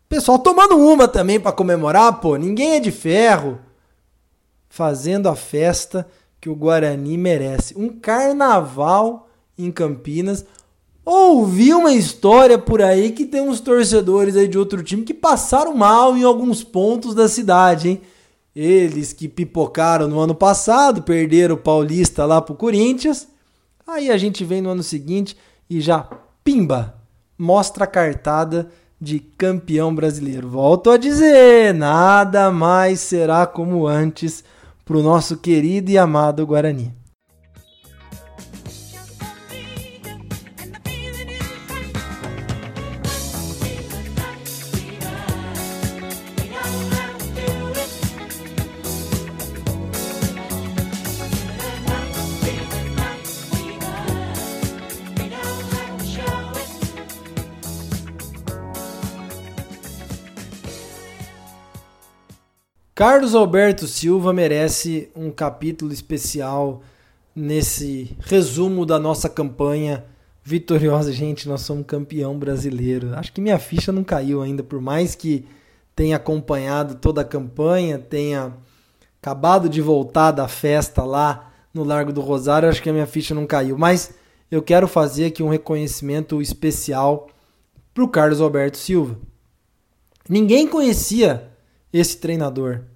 pessoal 0.08 0.38
tomando 0.38 0.78
uma 0.78 1.08
também 1.08 1.40
para 1.40 1.52
comemorar, 1.54 2.20
pô, 2.20 2.36
ninguém 2.36 2.76
é 2.76 2.80
de 2.80 2.92
ferro, 2.92 3.60
fazendo 4.70 5.28
a 5.28 5.36
festa 5.36 6.08
que 6.40 6.50
o 6.50 6.56
Guarani 6.56 7.18
merece. 7.18 7.74
Um 7.78 7.88
carnaval 7.88 9.30
em 9.58 9.72
Campinas. 9.72 10.46
Ouvi 11.06 11.74
uma 11.74 11.94
história 11.94 12.58
por 12.58 12.82
aí 12.82 13.12
que 13.12 13.26
tem 13.26 13.42
uns 13.42 13.60
torcedores 13.60 14.36
aí 14.36 14.48
de 14.48 14.58
outro 14.58 14.84
time 14.84 15.04
que 15.04 15.14
passaram 15.14 15.74
mal 15.74 16.16
em 16.16 16.24
alguns 16.24 16.64
pontos 16.64 17.16
da 17.16 17.28
cidade, 17.28 17.90
hein? 17.90 18.02
Eles 18.56 19.14
que 19.14 19.28
pipocaram 19.28 20.08
no 20.08 20.20
ano 20.20 20.36
passado, 20.36 21.04
perderam 21.04 21.56
o 21.56 21.58
Paulista 21.58 22.26
lá 22.26 22.42
pro 22.42 22.54
Corinthians. 22.54 23.31
Aí 23.92 24.10
a 24.10 24.18
gente 24.18 24.46
vem 24.46 24.62
no 24.62 24.70
ano 24.70 24.84
seguinte 24.84 25.36
e 25.70 25.82
já 25.82 26.08
pimba, 26.46 26.96
mostra 27.38 27.84
a 27.84 27.88
cartada 27.88 28.72
de 29.00 29.20
campeão 29.20 29.94
brasileiro. 29.94 30.48
Volto 30.48 30.90
a 30.90 30.96
dizer, 30.96 31.74
nada 31.74 32.50
mais 32.52 33.02
será 33.02 33.46
como 33.46 33.86
antes 33.86 34.46
para 34.86 34.96
o 34.96 35.04
nosso 35.04 35.36
querido 35.36 35.92
e 35.92 35.98
amado 35.98 36.48
Guarani. 36.48 37.01
Carlos 63.02 63.34
Alberto 63.34 63.88
Silva 63.88 64.32
merece 64.32 65.10
um 65.16 65.32
capítulo 65.32 65.92
especial 65.92 66.84
nesse 67.36 68.16
resumo 68.20 68.86
da 68.86 69.00
nossa 69.00 69.28
campanha 69.28 70.06
vitoriosa. 70.44 71.12
Gente, 71.12 71.50
nós 71.50 71.62
somos 71.62 71.88
campeão 71.88 72.38
brasileiro. 72.38 73.16
Acho 73.16 73.34
que 73.34 73.42
minha 73.42 73.58
ficha 73.58 73.92
não 73.92 74.04
caiu 74.04 74.44
ainda, 74.44 74.62
por 74.62 74.80
mais 74.80 75.16
que 75.16 75.48
tenha 75.96 76.18
acompanhado 76.18 76.94
toda 76.94 77.22
a 77.22 77.26
campanha, 77.26 77.98
tenha 77.98 78.54
acabado 79.20 79.68
de 79.68 79.82
voltar 79.82 80.30
da 80.30 80.48
festa 80.48 81.04
lá 81.04 81.52
no 81.74 81.84
Largo 81.84 82.14
do 82.14 82.22
Rosário, 82.22 82.70
acho 82.70 82.84
que 82.84 82.90
a 82.92 82.94
minha 82.94 83.08
ficha 83.08 83.34
não 83.34 83.48
caiu. 83.48 83.80
Mas 83.80 84.14
eu 84.52 84.62
quero 84.62 84.88
fazer 84.88 85.26
aqui 85.26 85.42
um 85.42 85.50
reconhecimento 85.50 86.40
especial 86.40 87.30
para 87.96 88.04
o 88.04 88.08
Carlos 88.08 88.40
Alberto 88.40 88.78
Silva. 88.78 89.18
Ninguém 90.30 90.68
conhecia 90.68 91.50
esse 91.92 92.18
treinador. 92.18 92.91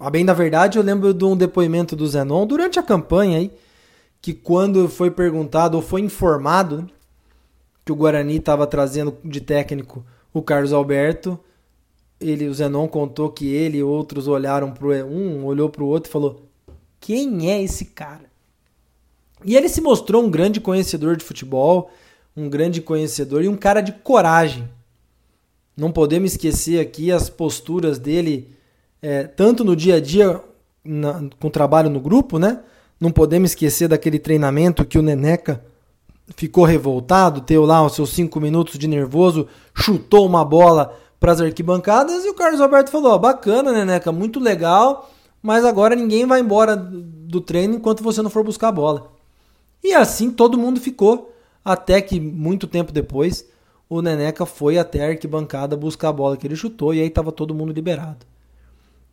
A 0.00 0.08
bem 0.08 0.24
da 0.24 0.32
verdade, 0.32 0.78
eu 0.78 0.82
lembro 0.82 1.12
de 1.12 1.24
um 1.26 1.36
depoimento 1.36 1.94
do 1.94 2.08
Zenon 2.08 2.46
durante 2.46 2.78
a 2.78 2.82
campanha 2.82 3.36
aí, 3.36 3.52
que 4.22 4.32
quando 4.32 4.88
foi 4.88 5.10
perguntado 5.10 5.76
ou 5.76 5.82
foi 5.82 6.00
informado 6.00 6.88
que 7.84 7.92
o 7.92 7.94
Guarani 7.94 8.36
estava 8.36 8.66
trazendo 8.66 9.18
de 9.22 9.42
técnico 9.42 10.02
o 10.32 10.40
Carlos 10.40 10.72
Alberto, 10.72 11.38
ele, 12.18 12.48
o 12.48 12.54
Zenon 12.54 12.88
contou 12.88 13.30
que 13.30 13.48
ele 13.48 13.76
e 13.76 13.82
outros 13.82 14.26
olharam 14.26 14.72
para 14.72 15.04
um, 15.04 15.44
olhou 15.44 15.68
para 15.68 15.82
o 15.82 15.86
outro 15.86 16.08
e 16.08 16.12
falou: 16.12 16.48
"Quem 16.98 17.50
é 17.50 17.62
esse 17.62 17.84
cara?" 17.84 18.30
E 19.44 19.54
ele 19.54 19.68
se 19.68 19.82
mostrou 19.82 20.24
um 20.24 20.30
grande 20.30 20.62
conhecedor 20.62 21.14
de 21.14 21.24
futebol, 21.24 21.90
um 22.34 22.48
grande 22.48 22.80
conhecedor 22.80 23.44
e 23.44 23.48
um 23.48 23.56
cara 23.56 23.82
de 23.82 23.92
coragem. 23.92 24.66
Não 25.76 25.92
podemos 25.92 26.32
esquecer 26.32 26.80
aqui 26.80 27.12
as 27.12 27.28
posturas 27.28 27.98
dele 27.98 28.59
é, 29.02 29.24
tanto 29.24 29.64
no 29.64 29.74
dia 29.74 29.96
a 29.96 30.00
dia 30.00 30.40
na, 30.84 31.22
com 31.38 31.48
o 31.48 31.50
trabalho 31.50 31.90
no 31.90 32.00
grupo, 32.00 32.38
né? 32.38 32.60
Não 33.00 33.10
podemos 33.10 33.50
esquecer 33.50 33.88
daquele 33.88 34.18
treinamento 34.18 34.84
que 34.84 34.98
o 34.98 35.02
Neneca 35.02 35.64
ficou 36.36 36.64
revoltado, 36.64 37.40
teu 37.40 37.64
lá 37.64 37.84
os 37.84 37.94
seus 37.94 38.10
cinco 38.10 38.40
minutos 38.40 38.78
de 38.78 38.86
nervoso, 38.86 39.48
chutou 39.74 40.26
uma 40.26 40.44
bola 40.44 40.96
para 41.18 41.32
as 41.32 41.40
arquibancadas 41.40 42.24
e 42.24 42.30
o 42.30 42.34
Carlos 42.34 42.60
Alberto 42.60 42.90
falou: 42.90 43.18
bacana, 43.18 43.72
Neneca, 43.72 44.12
muito 44.12 44.38
legal, 44.38 45.10
mas 45.42 45.64
agora 45.64 45.94
ninguém 45.94 46.26
vai 46.26 46.40
embora 46.40 46.76
do 46.76 47.40
treino 47.40 47.76
enquanto 47.76 48.02
você 48.02 48.22
não 48.22 48.30
for 48.30 48.44
buscar 48.44 48.68
a 48.68 48.72
bola. 48.72 49.12
E 49.82 49.94
assim 49.94 50.30
todo 50.30 50.58
mundo 50.58 50.80
ficou, 50.80 51.34
até 51.64 52.00
que 52.00 52.20
muito 52.20 52.66
tempo 52.66 52.92
depois 52.92 53.46
o 53.88 54.00
Neneca 54.00 54.46
foi 54.46 54.78
até 54.78 55.04
a 55.04 55.08
arquibancada 55.08 55.76
buscar 55.76 56.10
a 56.10 56.12
bola 56.12 56.36
que 56.36 56.46
ele 56.46 56.54
chutou 56.54 56.94
e 56.94 57.00
aí 57.00 57.08
estava 57.08 57.32
todo 57.32 57.54
mundo 57.54 57.72
liberado. 57.72 58.24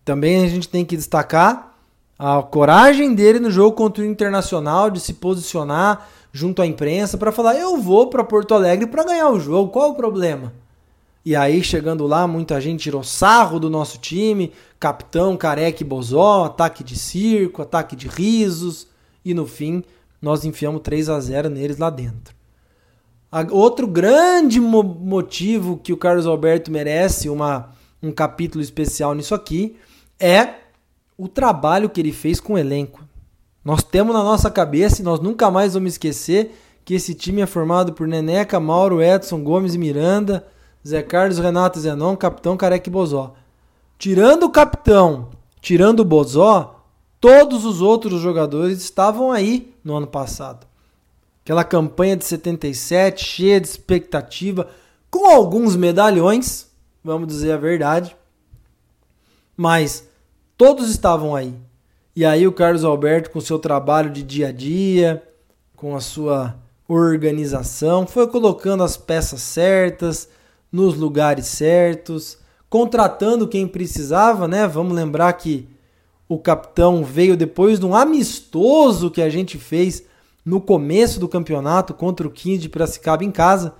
Também 0.07 0.41
a 0.41 0.47
gente 0.47 0.69
tem 0.69 0.85
que 0.85 0.95
destacar 0.95 1.77
a 2.17 2.41
coragem 2.41 3.13
dele 3.13 3.41
no 3.41 3.51
jogo 3.51 3.75
contra 3.75 4.01
o 4.01 4.07
Internacional 4.07 4.89
de 4.89 5.01
se 5.01 5.15
posicionar 5.15 6.07
junto 6.31 6.61
à 6.61 6.65
imprensa 6.65 7.17
para 7.17 7.29
falar: 7.29 7.55
eu 7.57 7.75
vou 7.75 8.07
para 8.07 8.23
Porto 8.23 8.53
Alegre 8.53 8.87
para 8.87 9.03
ganhar 9.03 9.29
o 9.29 9.37
jogo, 9.37 9.69
qual 9.69 9.89
o 9.89 9.95
problema? 9.95 10.53
E 11.25 11.35
aí, 11.35 11.61
chegando 11.61 12.07
lá, 12.07 12.25
muita 12.25 12.61
gente 12.61 12.83
tirou 12.83 13.03
sarro 13.03 13.59
do 13.59 13.69
nosso 13.69 13.97
time, 13.97 14.53
capitão, 14.79 15.35
careca 15.35 15.83
e 15.83 15.85
bozó, 15.85 16.45
ataque 16.45 16.85
de 16.85 16.97
circo, 16.97 17.61
ataque 17.61 17.93
de 17.93 18.07
risos, 18.07 18.87
e 19.25 19.33
no 19.33 19.45
fim 19.45 19.83
nós 20.21 20.45
enfiamos 20.45 20.83
3 20.83 21.09
a 21.09 21.19
0 21.19 21.49
neles 21.49 21.79
lá 21.79 21.89
dentro. 21.89 22.33
Outro 23.51 23.85
grande 23.85 24.61
motivo 24.61 25.75
que 25.75 25.91
o 25.91 25.97
Carlos 25.97 26.25
Alberto 26.25 26.71
merece 26.71 27.27
uma, 27.27 27.71
um 28.01 28.13
capítulo 28.13 28.63
especial 28.63 29.13
nisso 29.13 29.35
aqui 29.35 29.75
é 30.19 30.55
o 31.17 31.27
trabalho 31.27 31.89
que 31.89 31.99
ele 31.99 32.11
fez 32.11 32.39
com 32.39 32.53
o 32.53 32.57
elenco. 32.57 33.03
Nós 33.63 33.83
temos 33.83 34.15
na 34.15 34.23
nossa 34.23 34.49
cabeça 34.49 35.01
e 35.01 35.03
nós 35.03 35.19
nunca 35.19 35.51
mais 35.51 35.73
vamos 35.73 35.93
esquecer 35.93 36.57
que 36.85 36.93
esse 36.93 37.13
time 37.13 37.41
é 37.41 37.45
formado 37.45 37.91
por 37.91 38.07
Neneca, 38.07 38.59
Mauro, 38.59 39.01
Edson, 39.01 39.43
Gomes 39.43 39.75
e 39.75 39.77
Miranda, 39.77 40.47
Zé 40.87 41.01
Carlos, 41.01 41.37
Renato 41.37 41.79
Zenon, 41.79 42.15
Capitão 42.15 42.55
Careque 42.55 42.89
Bozó. 42.89 43.33
Tirando 43.97 44.43
o 44.43 44.49
capitão, 44.49 45.29
tirando 45.59 45.99
o 45.99 46.05
Bozó, 46.05 46.85
todos 47.19 47.65
os 47.65 47.81
outros 47.81 48.21
jogadores 48.21 48.81
estavam 48.81 49.31
aí 49.31 49.73
no 49.83 49.95
ano 49.97 50.07
passado. 50.07 50.65
Aquela 51.43 51.63
campanha 51.63 52.15
de 52.15 52.23
77, 52.23 53.25
cheia 53.25 53.59
de 53.59 53.67
expectativa, 53.67 54.69
com 55.09 55.29
alguns 55.29 55.75
medalhões, 55.75 56.67
vamos 57.03 57.27
dizer 57.27 57.51
a 57.53 57.57
verdade. 57.57 58.15
Mas 59.57 60.07
todos 60.55 60.87
estavam 60.87 61.35
aí. 61.35 61.55
E 62.15 62.23
aí 62.23 62.47
o 62.47 62.53
Carlos 62.53 62.83
Alberto, 62.83 63.31
com 63.31 63.41
seu 63.41 63.57
trabalho 63.57 64.11
de 64.11 64.21
dia 64.21 64.49
a 64.49 64.51
dia, 64.51 65.23
com 65.75 65.95
a 65.95 65.99
sua 65.99 66.55
organização, 66.87 68.05
foi 68.05 68.27
colocando 68.27 68.83
as 68.83 68.95
peças 68.95 69.41
certas, 69.41 70.29
nos 70.71 70.95
lugares 70.95 71.47
certos, 71.47 72.37
contratando 72.69 73.47
quem 73.47 73.67
precisava, 73.67 74.47
né? 74.47 74.67
Vamos 74.67 74.95
lembrar 74.95 75.33
que 75.33 75.67
o 76.29 76.37
capitão 76.37 77.03
veio 77.03 77.35
depois 77.35 77.79
de 77.79 77.85
um 77.85 77.95
amistoso 77.95 79.09
que 79.09 79.21
a 79.21 79.29
gente 79.29 79.57
fez 79.57 80.03
no 80.45 80.61
começo 80.61 81.19
do 81.19 81.27
campeonato 81.27 81.93
contra 81.93 82.27
o 82.27 82.31
15 82.31 82.57
de 82.59 82.69
Piracicaba 82.69 83.23
em 83.23 83.31
casa. 83.31 83.73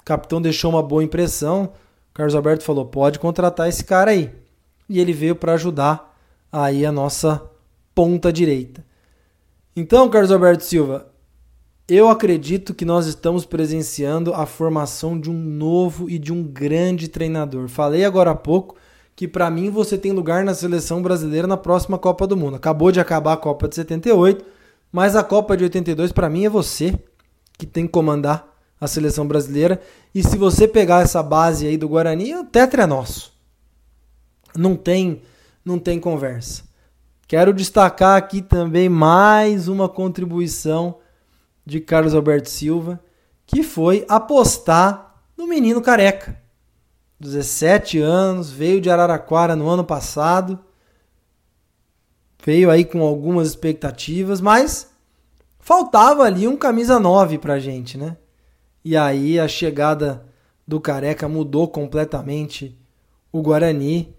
O 0.00 0.04
capitão 0.04 0.40
deixou 0.40 0.70
uma 0.70 0.82
boa 0.82 1.04
impressão. 1.04 1.72
O 2.10 2.14
Carlos 2.14 2.34
Alberto 2.34 2.64
falou: 2.64 2.86
pode 2.86 3.18
contratar 3.18 3.68
esse 3.68 3.84
cara 3.84 4.12
aí 4.12 4.32
e 4.90 4.98
ele 4.98 5.12
veio 5.12 5.36
para 5.36 5.54
ajudar 5.54 6.18
aí 6.50 6.84
a 6.84 6.90
nossa 6.90 7.40
ponta 7.94 8.32
direita. 8.32 8.84
Então, 9.76 10.10
Carlos 10.10 10.32
Alberto 10.32 10.64
Silva, 10.64 11.06
eu 11.88 12.08
acredito 12.08 12.74
que 12.74 12.84
nós 12.84 13.06
estamos 13.06 13.46
presenciando 13.46 14.34
a 14.34 14.44
formação 14.46 15.18
de 15.18 15.30
um 15.30 15.34
novo 15.34 16.10
e 16.10 16.18
de 16.18 16.32
um 16.32 16.42
grande 16.42 17.06
treinador. 17.06 17.68
Falei 17.68 18.04
agora 18.04 18.32
há 18.32 18.34
pouco 18.34 18.74
que 19.14 19.28
para 19.28 19.48
mim 19.48 19.70
você 19.70 19.96
tem 19.96 20.10
lugar 20.10 20.44
na 20.44 20.54
seleção 20.54 21.00
brasileira 21.00 21.46
na 21.46 21.56
próxima 21.56 21.96
Copa 21.96 22.26
do 22.26 22.36
Mundo. 22.36 22.56
Acabou 22.56 22.90
de 22.90 22.98
acabar 22.98 23.34
a 23.34 23.36
Copa 23.36 23.68
de 23.68 23.76
78, 23.76 24.44
mas 24.90 25.14
a 25.14 25.22
Copa 25.22 25.56
de 25.56 25.62
82 25.64 26.10
para 26.10 26.28
mim 26.28 26.46
é 26.46 26.50
você 26.50 26.98
que 27.56 27.66
tem 27.66 27.86
que 27.86 27.92
comandar 27.92 28.44
a 28.80 28.88
seleção 28.88 29.26
brasileira. 29.26 29.80
E 30.12 30.22
se 30.22 30.36
você 30.36 30.66
pegar 30.66 31.02
essa 31.02 31.22
base 31.22 31.64
aí 31.64 31.76
do 31.76 31.88
Guarani, 31.88 32.34
o 32.34 32.44
tetra 32.44 32.82
é 32.82 32.86
nosso 32.86 33.29
não 34.56 34.76
tem, 34.76 35.22
não 35.64 35.78
tem 35.78 35.98
conversa. 36.00 36.64
Quero 37.26 37.54
destacar 37.54 38.16
aqui 38.16 38.42
também 38.42 38.88
mais 38.88 39.68
uma 39.68 39.88
contribuição 39.88 40.98
de 41.64 41.80
Carlos 41.80 42.14
Alberto 42.14 42.50
Silva, 42.50 43.00
que 43.46 43.62
foi 43.62 44.04
apostar 44.08 45.22
no 45.36 45.46
menino 45.46 45.80
careca. 45.80 46.40
17 47.20 47.98
anos, 47.98 48.50
veio 48.50 48.80
de 48.80 48.90
Araraquara 48.90 49.54
no 49.54 49.68
ano 49.68 49.84
passado. 49.84 50.58
Veio 52.44 52.70
aí 52.70 52.84
com 52.84 53.02
algumas 53.02 53.48
expectativas, 53.48 54.40
mas 54.40 54.90
faltava 55.58 56.24
ali 56.24 56.48
um 56.48 56.56
camisa 56.56 56.98
9 56.98 57.38
pra 57.38 57.60
gente, 57.60 57.98
né? 57.98 58.16
E 58.84 58.96
aí 58.96 59.38
a 59.38 59.46
chegada 59.46 60.26
do 60.66 60.80
Careca 60.80 61.28
mudou 61.28 61.68
completamente 61.68 62.78
o 63.30 63.42
Guarani 63.42 64.16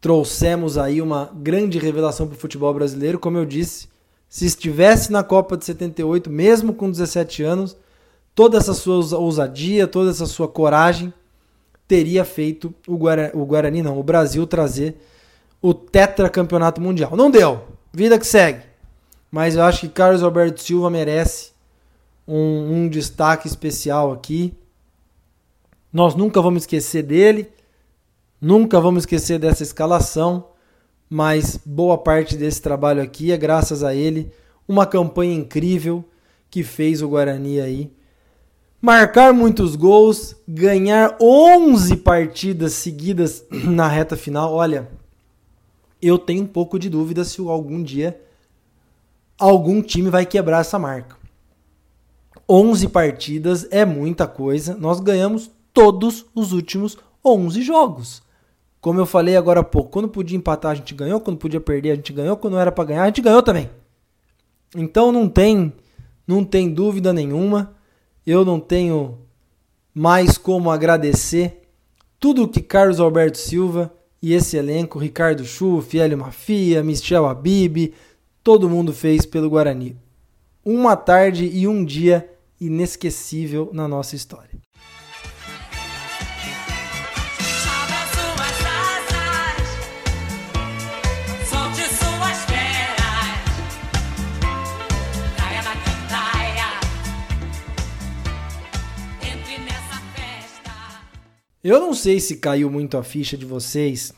trouxemos 0.00 0.78
aí 0.78 1.02
uma 1.02 1.30
grande 1.34 1.78
revelação 1.78 2.26
para 2.26 2.36
o 2.36 2.38
futebol 2.38 2.72
brasileiro. 2.72 3.18
Como 3.18 3.36
eu 3.36 3.44
disse, 3.44 3.88
se 4.28 4.46
estivesse 4.46 5.12
na 5.12 5.22
Copa 5.22 5.56
de 5.56 5.64
78, 5.64 6.30
mesmo 6.30 6.72
com 6.72 6.90
17 6.90 7.42
anos, 7.42 7.76
toda 8.34 8.56
essa 8.56 8.72
sua 8.72 8.96
ousadia, 9.18 9.86
toda 9.86 10.10
essa 10.10 10.26
sua 10.26 10.48
coragem 10.48 11.12
teria 11.86 12.24
feito 12.24 12.72
o 12.86 12.96
Guarani, 12.96 13.32
o 13.34 13.44
Guarani 13.44 13.82
não, 13.82 13.98
o 13.98 14.02
Brasil 14.02 14.46
trazer 14.46 14.96
o 15.60 15.74
tetracampeonato 15.74 16.80
mundial. 16.80 17.16
Não 17.16 17.30
deu, 17.30 17.64
vida 17.92 18.18
que 18.18 18.26
segue. 18.26 18.62
Mas 19.30 19.56
eu 19.56 19.62
acho 19.62 19.80
que 19.80 19.88
Carlos 19.88 20.22
Alberto 20.22 20.62
Silva 20.62 20.88
merece 20.88 21.50
um, 22.26 22.84
um 22.84 22.88
destaque 22.88 23.48
especial 23.48 24.12
aqui. 24.12 24.54
Nós 25.92 26.14
nunca 26.14 26.40
vamos 26.40 26.62
esquecer 26.62 27.02
dele, 27.02 27.50
nunca 28.40 28.80
vamos 28.80 29.02
esquecer 29.02 29.38
dessa 29.38 29.62
escalação, 29.62 30.48
mas 31.08 31.58
boa 31.64 31.98
parte 31.98 32.36
desse 32.36 32.62
trabalho 32.62 33.02
aqui 33.02 33.32
é 33.32 33.36
graças 33.36 33.82
a 33.84 33.94
ele. 33.94 34.32
Uma 34.66 34.86
campanha 34.86 35.34
incrível 35.34 36.04
que 36.48 36.62
fez 36.62 37.02
o 37.02 37.08
Guarani 37.08 37.60
aí 37.60 37.92
marcar 38.80 39.34
muitos 39.34 39.76
gols, 39.76 40.34
ganhar 40.48 41.16
11 41.20 41.96
partidas 41.96 42.72
seguidas 42.72 43.44
na 43.50 43.86
reta 43.86 44.16
final. 44.16 44.54
Olha, 44.54 44.88
eu 46.00 46.18
tenho 46.18 46.44
um 46.44 46.46
pouco 46.46 46.78
de 46.78 46.88
dúvida 46.88 47.24
se 47.24 47.40
algum 47.40 47.82
dia 47.82 48.20
algum 49.38 49.82
time 49.82 50.08
vai 50.10 50.24
quebrar 50.24 50.60
essa 50.60 50.78
marca. 50.78 51.16
11 52.48 52.88
partidas 52.88 53.66
é 53.70 53.84
muita 53.84 54.26
coisa. 54.26 54.76
Nós 54.76 55.00
ganhamos 55.00 55.50
todos 55.72 56.26
os 56.34 56.52
últimos 56.52 56.98
11 57.24 57.62
jogos. 57.62 58.22
Como 58.80 58.98
eu 58.98 59.06
falei 59.06 59.36
agora 59.36 59.60
há 59.60 59.64
pouco, 59.64 59.90
quando 59.90 60.08
podia 60.08 60.36
empatar 60.36 60.72
a 60.72 60.74
gente 60.74 60.94
ganhou, 60.94 61.20
quando 61.20 61.36
podia 61.36 61.60
perder 61.60 61.92
a 61.92 61.94
gente 61.96 62.12
ganhou, 62.12 62.36
quando 62.36 62.54
não 62.54 62.60
era 62.60 62.72
para 62.72 62.84
ganhar 62.84 63.02
a 63.02 63.06
gente 63.06 63.20
ganhou 63.20 63.42
também. 63.42 63.68
Então 64.74 65.12
não 65.12 65.28
tem 65.28 65.72
não 66.26 66.44
tem 66.44 66.72
dúvida 66.72 67.12
nenhuma 67.12 67.74
eu 68.26 68.44
não 68.44 68.60
tenho 68.60 69.18
mais 69.94 70.38
como 70.38 70.70
agradecer 70.70 71.62
tudo 72.18 72.44
o 72.44 72.48
que 72.48 72.60
Carlos 72.60 73.00
Alberto 73.00 73.38
Silva 73.38 73.92
e 74.22 74.34
esse 74.34 74.56
elenco, 74.56 74.98
Ricardo 74.98 75.44
Schuff, 75.44 75.98
Hélio 75.98 76.18
Mafia, 76.18 76.82
Michel 76.82 77.26
Abib, 77.26 77.94
todo 78.44 78.68
mundo 78.68 78.92
fez 78.92 79.24
pelo 79.24 79.48
Guarani. 79.48 79.96
Uma 80.64 80.94
tarde 80.94 81.46
e 81.46 81.66
um 81.66 81.84
dia 81.84 82.30
inesquecível 82.60 83.70
na 83.72 83.88
nossa 83.88 84.14
história. 84.14 84.59
Eu 101.62 101.78
não 101.78 101.92
sei 101.92 102.18
se 102.20 102.36
caiu 102.36 102.70
muito 102.70 102.96
a 102.96 103.02
ficha 103.02 103.36
de 103.36 103.44
vocês. 103.44 104.14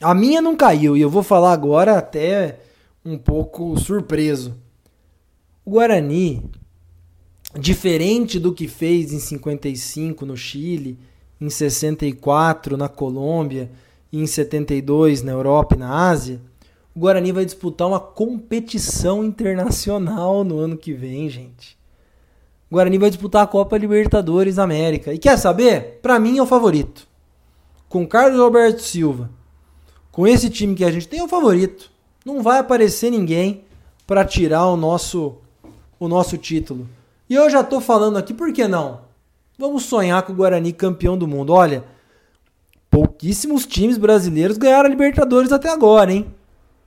A 0.00 0.14
minha 0.14 0.40
não 0.40 0.56
caiu 0.56 0.96
e 0.96 1.00
eu 1.02 1.10
vou 1.10 1.22
falar 1.22 1.52
agora 1.52 1.98
até 1.98 2.58
um 3.04 3.18
pouco 3.18 3.78
surpreso. 3.78 4.56
O 5.62 5.72
Guarani, 5.72 6.42
diferente 7.54 8.40
do 8.40 8.50
que 8.50 8.66
fez 8.66 9.12
em 9.12 9.18
55 9.18 10.24
no 10.24 10.38
Chile, 10.38 10.98
em 11.38 11.50
64 11.50 12.78
na 12.78 12.88
Colômbia 12.88 13.70
e 14.10 14.18
em 14.18 14.26
72 14.26 15.22
na 15.22 15.32
Europa 15.32 15.74
e 15.74 15.78
na 15.78 16.08
Ásia, 16.08 16.40
o 16.94 17.00
Guarani 17.00 17.30
vai 17.30 17.44
disputar 17.44 17.88
uma 17.88 18.00
competição 18.00 19.22
internacional 19.22 20.42
no 20.42 20.58
ano 20.58 20.78
que 20.78 20.94
vem, 20.94 21.28
gente. 21.28 21.75
O 22.70 22.74
Guarani 22.74 22.98
vai 22.98 23.10
disputar 23.10 23.44
a 23.44 23.46
Copa 23.46 23.78
Libertadores 23.78 24.58
América. 24.58 25.12
E 25.12 25.18
quer 25.18 25.36
saber? 25.36 26.00
Para 26.02 26.18
mim 26.18 26.38
é 26.38 26.42
o 26.42 26.46
favorito. 26.46 27.06
Com 27.88 28.06
Carlos 28.06 28.40
Alberto 28.40 28.82
Silva, 28.82 29.30
com 30.10 30.26
esse 30.26 30.50
time 30.50 30.74
que 30.74 30.84
a 30.84 30.90
gente 30.90 31.06
tem, 31.06 31.20
é 31.20 31.24
o 31.24 31.28
favorito. 31.28 31.90
Não 32.24 32.42
vai 32.42 32.58
aparecer 32.58 33.10
ninguém 33.10 33.64
para 34.06 34.24
tirar 34.24 34.66
o 34.66 34.76
nosso 34.76 35.36
o 35.98 36.08
nosso 36.08 36.36
título. 36.36 36.88
E 37.28 37.34
eu 37.34 37.48
já 37.48 37.64
tô 37.64 37.80
falando 37.80 38.16
aqui, 38.18 38.34
por 38.34 38.52
que 38.52 38.68
não? 38.68 39.00
Vamos 39.58 39.84
sonhar 39.84 40.22
com 40.22 40.32
o 40.32 40.36
Guarani 40.36 40.72
campeão 40.72 41.16
do 41.16 41.26
mundo. 41.26 41.52
Olha, 41.52 41.84
pouquíssimos 42.90 43.66
times 43.66 43.96
brasileiros 43.96 44.58
ganharam 44.58 44.86
a 44.86 44.90
Libertadores 44.90 45.52
até 45.52 45.70
agora, 45.70 46.12
hein? 46.12 46.26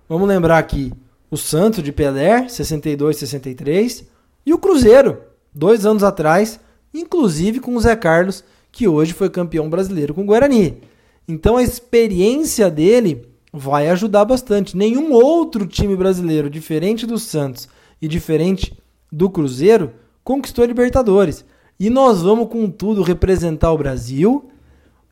Vamos 0.07 0.27
lembrar 0.27 0.57
aqui 0.57 0.93
o 1.31 1.37
Santos 1.37 1.83
de 1.83 1.91
Pelé, 1.91 2.47
62, 2.47 3.17
63, 3.17 4.05
e 4.45 4.53
o 4.53 4.57
Cruzeiro, 4.57 5.21
dois 5.53 5.85
anos 5.85 6.03
atrás, 6.03 6.59
inclusive 6.93 7.59
com 7.59 7.75
o 7.75 7.79
Zé 7.79 7.95
Carlos, 7.95 8.43
que 8.71 8.88
hoje 8.88 9.13
foi 9.13 9.29
campeão 9.29 9.69
brasileiro 9.69 10.13
com 10.13 10.21
o 10.21 10.25
Guarani. 10.25 10.81
Então 11.27 11.57
a 11.57 11.63
experiência 11.63 12.69
dele 12.69 13.27
vai 13.51 13.89
ajudar 13.89 14.25
bastante. 14.25 14.77
Nenhum 14.77 15.12
outro 15.12 15.65
time 15.65 15.95
brasileiro, 15.95 16.49
diferente 16.49 17.05
do 17.05 17.17
Santos 17.17 17.67
e 18.01 18.07
diferente 18.07 18.77
do 19.12 19.29
Cruzeiro, 19.29 19.93
conquistou 20.23 20.63
a 20.63 20.67
Libertadores. 20.67 21.45
E 21.79 21.89
nós 21.89 22.21
vamos 22.21 22.49
com 22.49 22.69
tudo 22.69 23.01
representar 23.01 23.71
o 23.71 23.77
Brasil 23.77 24.49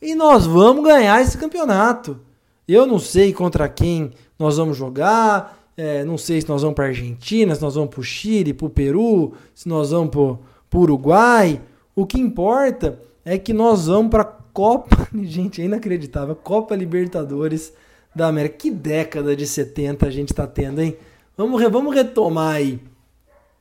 e 0.01 0.13
nós 0.13 0.45
vamos 0.45 0.83
ganhar 0.83 1.21
esse 1.21 1.37
campeonato. 1.37 2.19
Eu 2.67 2.85
não 2.85 2.99
sei 2.99 3.33
contra 3.33 3.69
quem 3.69 4.11
nós 4.37 4.57
vamos 4.57 4.77
jogar, 4.77 5.56
é, 5.77 6.03
não 6.03 6.17
sei 6.17 6.41
se 6.41 6.49
nós 6.49 6.63
vamos 6.63 6.75
para 6.75 6.87
Argentina, 6.87 7.53
se 7.53 7.61
nós 7.61 7.75
vamos 7.75 7.91
para 7.91 7.99
o 7.99 8.03
Chile, 8.03 8.51
para 8.51 8.65
o 8.65 8.69
Peru, 8.69 9.33
se 9.53 9.69
nós 9.69 9.91
vamos 9.91 10.09
para 10.09 10.19
o 10.19 10.39
Uruguai. 10.81 11.61
O 11.95 12.05
que 12.05 12.19
importa 12.19 12.99
é 13.23 13.37
que 13.37 13.53
nós 13.53 13.85
vamos 13.85 14.09
para 14.09 14.23
a 14.23 14.25
Copa, 14.25 15.07
gente, 15.23 15.61
é 15.61 15.65
inacreditável, 15.65 16.35
Copa 16.35 16.75
Libertadores 16.75 17.71
da 18.15 18.27
América. 18.27 18.57
Que 18.57 18.71
década 18.71 19.35
de 19.35 19.45
70 19.45 20.07
a 20.07 20.09
gente 20.09 20.31
está 20.31 20.47
tendo, 20.47 20.81
hein? 20.81 20.97
Vamos, 21.37 21.61
vamos 21.69 21.93
retomar 21.93 22.55
aí. 22.55 22.79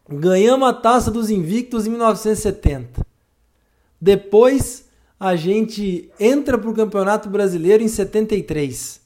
Ganhamos 0.09 0.67
a 0.67 0.73
Taça 0.73 1.11
dos 1.11 1.29
Invictos 1.29 1.87
em 1.87 1.91
1970. 1.91 3.05
Depois 4.01 4.87
a 5.21 5.37
gente 5.37 6.11
entra 6.19 6.57
para 6.57 6.71
o 6.71 6.75
Campeonato 6.75 7.29
Brasileiro 7.29 7.83
em 7.83 7.89
73. 7.89 9.06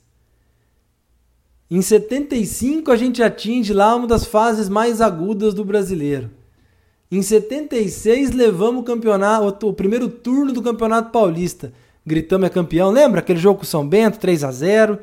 Em 1.71 1.81
75 1.81 2.91
a 2.91 2.97
gente 2.97 3.23
atinge 3.23 3.73
lá 3.73 3.95
uma 3.95 4.09
das 4.09 4.25
fases 4.25 4.69
mais 4.69 5.01
agudas 5.01 5.55
do 5.55 5.65
brasileiro. 5.65 6.29
Em 7.13 7.23
76 7.23 8.33
levamos 8.33 8.83
o 8.83 8.85
campeonato, 8.85 9.69
o 9.69 9.73
primeiro 9.73 10.09
turno 10.09 10.53
do 10.53 10.63
Campeonato 10.63 11.13
Paulista. 11.13 11.73
Gritamos 12.05 12.47
é 12.47 12.51
campeão. 12.51 12.91
Lembra 12.91 13.21
aquele 13.21 13.39
jogo 13.39 13.61
com 13.61 13.65
São 13.65 13.87
Bento, 13.87 14.19
3 14.19 14.43
a 14.43 14.51
0, 14.51 14.99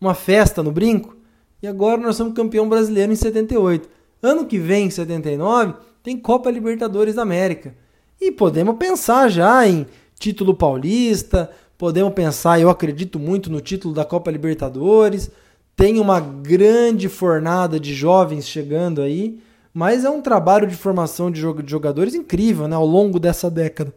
uma 0.00 0.14
festa 0.14 0.62
no 0.62 0.72
brinco? 0.72 1.14
E 1.62 1.66
agora 1.66 2.00
nós 2.00 2.16
somos 2.16 2.32
campeão 2.32 2.66
brasileiro 2.66 3.12
em 3.12 3.16
78. 3.16 3.86
Ano 4.22 4.46
que 4.46 4.58
vem, 4.58 4.86
em 4.86 4.90
79, 4.90 5.74
tem 6.02 6.18
Copa 6.18 6.50
Libertadores 6.50 7.14
da 7.14 7.22
América. 7.22 7.74
E 8.18 8.32
podemos 8.32 8.76
pensar 8.76 9.28
já 9.28 9.68
em 9.68 9.86
título 10.18 10.54
paulista, 10.54 11.50
podemos 11.76 12.14
pensar, 12.14 12.58
eu 12.58 12.70
acredito 12.70 13.18
muito 13.18 13.50
no 13.50 13.60
título 13.60 13.92
da 13.92 14.04
Copa 14.04 14.30
Libertadores. 14.30 15.30
Tem 15.76 16.00
uma 16.00 16.18
grande 16.18 17.06
fornada 17.06 17.78
de 17.78 17.94
jovens 17.94 18.48
chegando 18.48 19.02
aí, 19.02 19.38
mas 19.74 20.06
é 20.06 20.10
um 20.10 20.22
trabalho 20.22 20.66
de 20.66 20.74
formação 20.74 21.30
de 21.30 21.38
jogadores 21.66 22.14
incrível 22.14 22.66
né, 22.66 22.74
ao 22.74 22.86
longo 22.86 23.20
dessa 23.20 23.50
década 23.50 23.92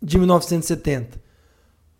de 0.00 0.16
1970. 0.16 1.20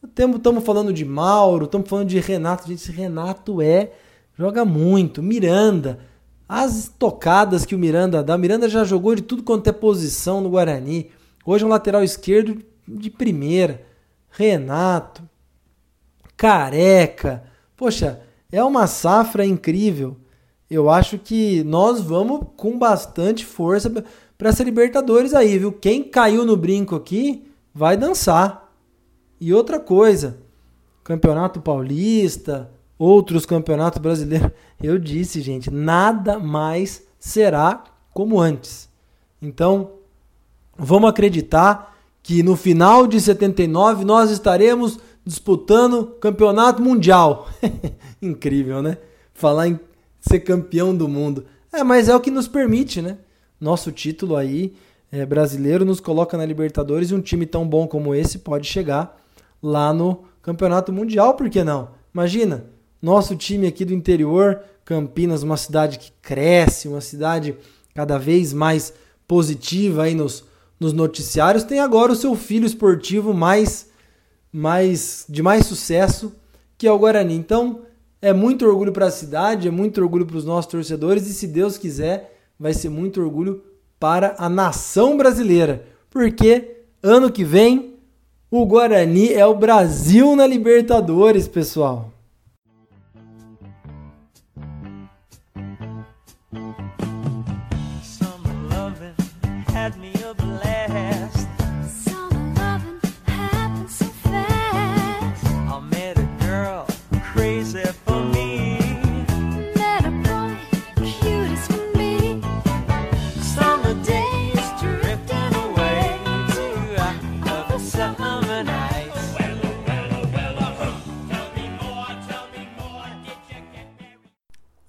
Estamos 0.04 0.64
falando 0.64 0.92
de 0.92 1.04
Mauro, 1.04 1.64
estamos 1.64 1.88
falando 1.88 2.08
de 2.08 2.20
Renato. 2.20 2.68
Gente, 2.68 2.78
esse 2.80 2.92
Renato 2.92 3.60
é. 3.60 3.92
joga 4.38 4.64
muito. 4.64 5.20
Miranda. 5.20 5.98
As 6.48 6.88
tocadas 6.96 7.66
que 7.66 7.74
o 7.74 7.78
Miranda 7.78 8.22
dá. 8.22 8.36
O 8.36 8.38
Miranda 8.38 8.68
já 8.68 8.84
jogou 8.84 9.16
de 9.16 9.22
tudo 9.22 9.42
quanto 9.42 9.68
é 9.68 9.72
posição 9.72 10.40
no 10.40 10.50
Guarani. 10.50 11.10
Hoje 11.44 11.64
é 11.64 11.66
um 11.66 11.70
lateral 11.70 12.04
esquerdo 12.04 12.62
de 12.86 13.10
primeira. 13.10 13.84
Renato. 14.30 15.28
Careca. 16.36 17.42
Poxa, 17.76 18.20
é 18.50 18.62
uma 18.64 18.86
safra 18.86 19.44
incrível. 19.44 20.16
Eu 20.70 20.90
acho 20.90 21.18
que 21.18 21.62
nós 21.64 22.00
vamos 22.00 22.46
com 22.56 22.78
bastante 22.78 23.44
força 23.44 23.90
para 24.36 24.48
essa 24.48 24.64
Libertadores 24.64 25.34
aí, 25.34 25.58
viu? 25.58 25.72
Quem 25.72 26.04
caiu 26.04 26.44
no 26.44 26.56
brinco 26.56 26.94
aqui 26.94 27.50
vai 27.74 27.96
dançar. 27.96 28.72
E 29.40 29.52
outra 29.52 29.78
coisa, 29.78 30.38
Campeonato 31.04 31.60
Paulista, 31.60 32.70
outros 32.98 33.46
campeonatos 33.46 34.00
brasileiros, 34.00 34.50
eu 34.82 34.98
disse, 34.98 35.40
gente, 35.40 35.70
nada 35.70 36.38
mais 36.38 37.02
será 37.18 37.84
como 38.12 38.40
antes. 38.40 38.88
Então, 39.40 39.92
vamos 40.76 41.08
acreditar 41.08 41.96
que 42.22 42.42
no 42.42 42.56
final 42.56 43.06
de 43.06 43.20
79 43.20 44.04
nós 44.04 44.30
estaremos 44.30 44.98
disputando 45.24 46.16
campeonato 46.20 46.82
mundial. 46.82 47.48
Incrível, 48.20 48.82
né? 48.82 48.98
Falar 49.34 49.68
em 49.68 49.80
ser 50.20 50.40
campeão 50.40 50.96
do 50.96 51.08
mundo. 51.08 51.44
É, 51.72 51.84
mas 51.84 52.08
é 52.08 52.16
o 52.16 52.20
que 52.20 52.30
nos 52.30 52.48
permite, 52.48 53.02
né? 53.02 53.18
Nosso 53.60 53.92
título 53.92 54.36
aí 54.36 54.74
é, 55.10 55.24
brasileiro 55.24 55.84
nos 55.84 56.00
coloca 56.00 56.36
na 56.36 56.44
Libertadores 56.44 57.10
e 57.10 57.14
um 57.14 57.20
time 57.20 57.46
tão 57.46 57.66
bom 57.66 57.86
como 57.86 58.14
esse 58.14 58.38
pode 58.38 58.66
chegar 58.66 59.16
lá 59.62 59.92
no 59.92 60.24
Campeonato 60.42 60.92
Mundial, 60.92 61.34
por 61.34 61.50
que 61.50 61.64
não? 61.64 61.90
Imagina, 62.12 62.64
nosso 63.02 63.36
time 63.36 63.66
aqui 63.66 63.84
do 63.84 63.92
interior, 63.92 64.60
Campinas, 64.84 65.42
uma 65.42 65.56
cidade 65.56 65.98
que 65.98 66.12
cresce, 66.22 66.88
uma 66.88 67.00
cidade 67.00 67.56
cada 67.94 68.18
vez 68.18 68.52
mais 68.52 68.92
positiva 69.26 70.04
aí 70.04 70.14
nos, 70.14 70.44
nos 70.78 70.92
noticiários, 70.92 71.64
tem 71.64 71.80
agora 71.80 72.12
o 72.12 72.16
seu 72.16 72.34
filho 72.34 72.66
esportivo 72.66 73.34
mais, 73.34 73.88
mais 74.52 75.24
de 75.28 75.42
mais 75.42 75.66
sucesso, 75.66 76.32
que 76.76 76.86
é 76.86 76.92
o 76.92 76.98
Guarani. 76.98 77.34
Então, 77.34 77.82
é 78.20 78.32
muito 78.32 78.66
orgulho 78.66 78.92
para 78.92 79.06
a 79.06 79.10
cidade, 79.10 79.68
é 79.68 79.70
muito 79.70 80.00
orgulho 80.00 80.26
para 80.26 80.36
os 80.36 80.44
nossos 80.44 80.70
torcedores 80.70 81.26
e, 81.28 81.34
se 81.34 81.46
Deus 81.46 81.78
quiser, 81.78 82.36
vai 82.58 82.74
ser 82.74 82.88
muito 82.88 83.20
orgulho 83.20 83.62
para 83.98 84.34
a 84.38 84.48
nação 84.48 85.16
brasileira, 85.16 85.84
porque 86.10 86.82
ano 87.02 87.30
que 87.30 87.44
vem 87.44 87.94
o 88.50 88.64
Guarani 88.64 89.32
é 89.32 89.44
o 89.44 89.54
Brasil 89.54 90.34
na 90.34 90.46
Libertadores, 90.46 91.46
pessoal. 91.46 92.12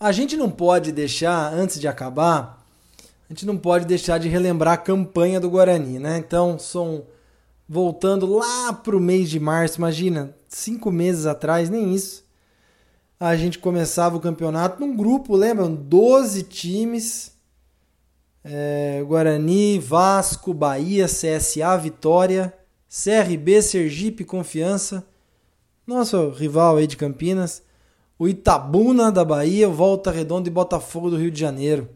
A 0.10 0.12
gente 0.12 0.36
não 0.36 0.50
pode 0.50 0.91
deixar, 0.91 1.54
antes 1.54 1.80
de 1.80 1.88
acabar, 1.88 2.65
a 3.30 3.32
gente 3.32 3.45
não 3.45 3.56
pode 3.56 3.86
deixar 3.86 4.17
de 4.17 4.28
relembrar 4.28 4.74
a 4.74 4.78
campanha 4.78 5.39
do 5.39 5.52
Guarani, 5.52 6.00
né? 6.00 6.17
Então, 6.17 6.58
são 6.58 7.04
voltando 7.67 8.26
lá 8.26 8.74
para 8.74 8.98
o 8.98 9.00
mês 9.00 9.30
de 9.30 9.39
março, 9.39 9.78
imagina, 9.78 10.36
cinco 10.48 10.91
meses 10.91 11.28
atrás, 11.28 11.69
nem 11.69 11.93
isso. 11.93 12.26
A 13.19 13.36
gente 13.36 13.60
começava 13.60 14.17
o 14.17 14.19
campeonato 14.19 14.80
num 14.80 14.98
grupo, 14.98 15.36
lembram? 15.36 15.76
12 15.76 16.41
times. 16.41 17.32
É, 18.43 19.04
Guarani, 19.06 19.78
Vasco, 19.78 20.56
Bahia, 20.56 21.06
CSA, 21.06 21.78
Vitória, 21.78 22.52
CRB, 22.89 23.62
Sergipe, 23.62 24.26
Confiança, 24.26 25.06
nosso 25.86 26.32
rival 26.32 26.78
aí 26.78 26.88
de 26.88 26.98
Campinas, 26.98 27.62
o 28.19 28.27
Itabuna 28.27 29.10
da 29.13 29.23
Bahia, 29.23 29.69
Volta 29.69 30.12
Redonda 30.12 30.49
e 30.49 30.51
Botafogo 30.51 31.10
do 31.10 31.15
Rio 31.15 31.32
de 31.32 31.39
Janeiro. 31.39 31.89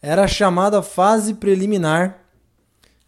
Era 0.00 0.24
a 0.24 0.28
chamada 0.28 0.80
fase 0.80 1.34
preliminar. 1.34 2.22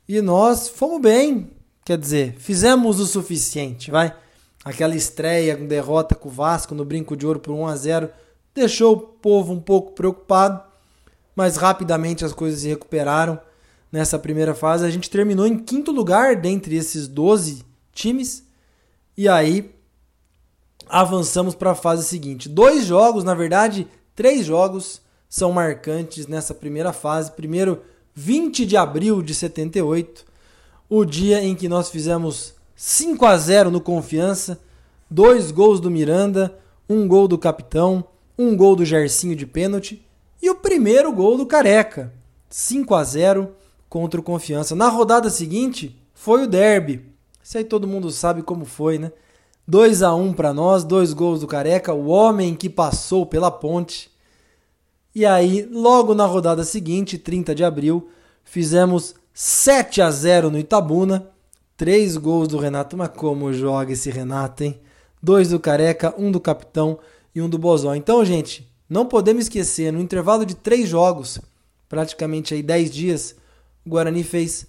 E 0.06 0.20
nós 0.20 0.68
fomos 0.68 1.00
bem, 1.00 1.50
quer 1.86 1.96
dizer, 1.96 2.34
fizemos 2.38 3.00
o 3.00 3.06
suficiente, 3.06 3.90
vai. 3.90 4.14
Aquela 4.62 4.94
estreia 4.94 5.56
com 5.56 5.66
derrota 5.66 6.14
com 6.14 6.28
o 6.28 6.32
Vasco 6.32 6.74
no 6.74 6.84
Brinco 6.84 7.16
de 7.16 7.26
Ouro 7.26 7.40
por 7.40 7.52
1 7.52 7.66
a 7.66 7.76
0 7.76 8.10
deixou 8.54 8.94
o 8.94 9.00
povo 9.00 9.52
um 9.52 9.60
pouco 9.60 9.92
preocupado, 9.92 10.62
mas 11.34 11.56
rapidamente 11.56 12.24
as 12.24 12.32
coisas 12.34 12.60
se 12.60 12.68
recuperaram. 12.68 13.40
Nessa 13.90 14.18
primeira 14.18 14.54
fase, 14.54 14.84
a 14.84 14.90
gente 14.90 15.08
terminou 15.08 15.46
em 15.46 15.58
quinto 15.58 15.92
lugar 15.92 16.36
dentre 16.36 16.76
esses 16.76 17.08
12 17.08 17.64
times. 17.94 18.44
E 19.16 19.26
aí 19.26 19.77
avançamos 20.88 21.54
para 21.54 21.72
a 21.72 21.74
fase 21.74 22.04
seguinte. 22.04 22.48
Dois 22.48 22.84
jogos, 22.84 23.24
na 23.24 23.34
verdade, 23.34 23.86
três 24.14 24.44
jogos 24.44 25.00
são 25.28 25.52
marcantes 25.52 26.26
nessa 26.26 26.54
primeira 26.54 26.92
fase. 26.92 27.32
Primeiro, 27.32 27.82
20 28.14 28.66
de 28.66 28.76
abril 28.76 29.22
de 29.22 29.34
78, 29.34 30.24
o 30.88 31.04
dia 31.04 31.42
em 31.42 31.54
que 31.54 31.68
nós 31.68 31.90
fizemos 31.90 32.54
5 32.74 33.24
a 33.26 33.36
0 33.36 33.70
no 33.70 33.80
Confiança, 33.80 34.58
dois 35.10 35.50
gols 35.50 35.80
do 35.80 35.90
Miranda, 35.90 36.58
um 36.88 37.06
gol 37.06 37.28
do 37.28 37.38
capitão, 37.38 38.04
um 38.38 38.56
gol 38.56 38.74
do 38.74 38.84
Gercinho 38.84 39.36
de 39.36 39.46
pênalti 39.46 40.04
e 40.40 40.48
o 40.48 40.54
primeiro 40.54 41.12
gol 41.12 41.36
do 41.36 41.46
Careca, 41.46 42.12
5 42.48 42.94
a 42.94 43.04
0 43.04 43.52
contra 43.88 44.20
o 44.20 44.22
Confiança. 44.22 44.74
Na 44.74 44.88
rodada 44.88 45.28
seguinte 45.28 46.00
foi 46.14 46.44
o 46.44 46.46
derby. 46.46 47.04
Isso 47.42 47.58
aí 47.58 47.64
todo 47.64 47.86
mundo 47.86 48.10
sabe 48.10 48.42
como 48.42 48.64
foi, 48.64 48.98
né? 48.98 49.12
2 49.68 50.02
a 50.02 50.14
1 50.14 50.32
para 50.32 50.54
nós, 50.54 50.82
dois 50.82 51.12
gols 51.12 51.40
do 51.40 51.46
Careca, 51.46 51.92
o 51.92 52.06
homem 52.06 52.54
que 52.54 52.70
passou 52.70 53.26
pela 53.26 53.50
ponte. 53.50 54.10
E 55.14 55.26
aí, 55.26 55.68
logo 55.70 56.14
na 56.14 56.24
rodada 56.24 56.64
seguinte, 56.64 57.18
30 57.18 57.54
de 57.54 57.62
abril, 57.62 58.08
fizemos 58.42 59.14
7 59.34 60.00
a 60.00 60.10
0 60.10 60.50
no 60.50 60.58
Itabuna, 60.58 61.28
três 61.76 62.16
gols 62.16 62.48
do 62.48 62.56
Renato, 62.56 62.96
mas 62.96 63.10
como 63.10 63.52
joga 63.52 63.92
esse 63.92 64.10
Renato, 64.10 64.64
hein? 64.64 64.80
Dois 65.22 65.50
do 65.50 65.60
Careca, 65.60 66.14
um 66.16 66.32
do 66.32 66.40
Capitão 66.40 66.98
e 67.34 67.42
um 67.42 67.48
do 67.48 67.58
Bozó. 67.58 67.94
Então, 67.94 68.24
gente, 68.24 68.66
não 68.88 69.04
podemos 69.04 69.44
esquecer, 69.44 69.92
no 69.92 70.00
intervalo 70.00 70.46
de 70.46 70.54
três 70.54 70.88
jogos, 70.88 71.38
praticamente 71.90 72.54
aí 72.54 72.62
10 72.62 72.90
dias, 72.90 73.36
o 73.84 73.90
Guarani 73.90 74.24
fez 74.24 74.66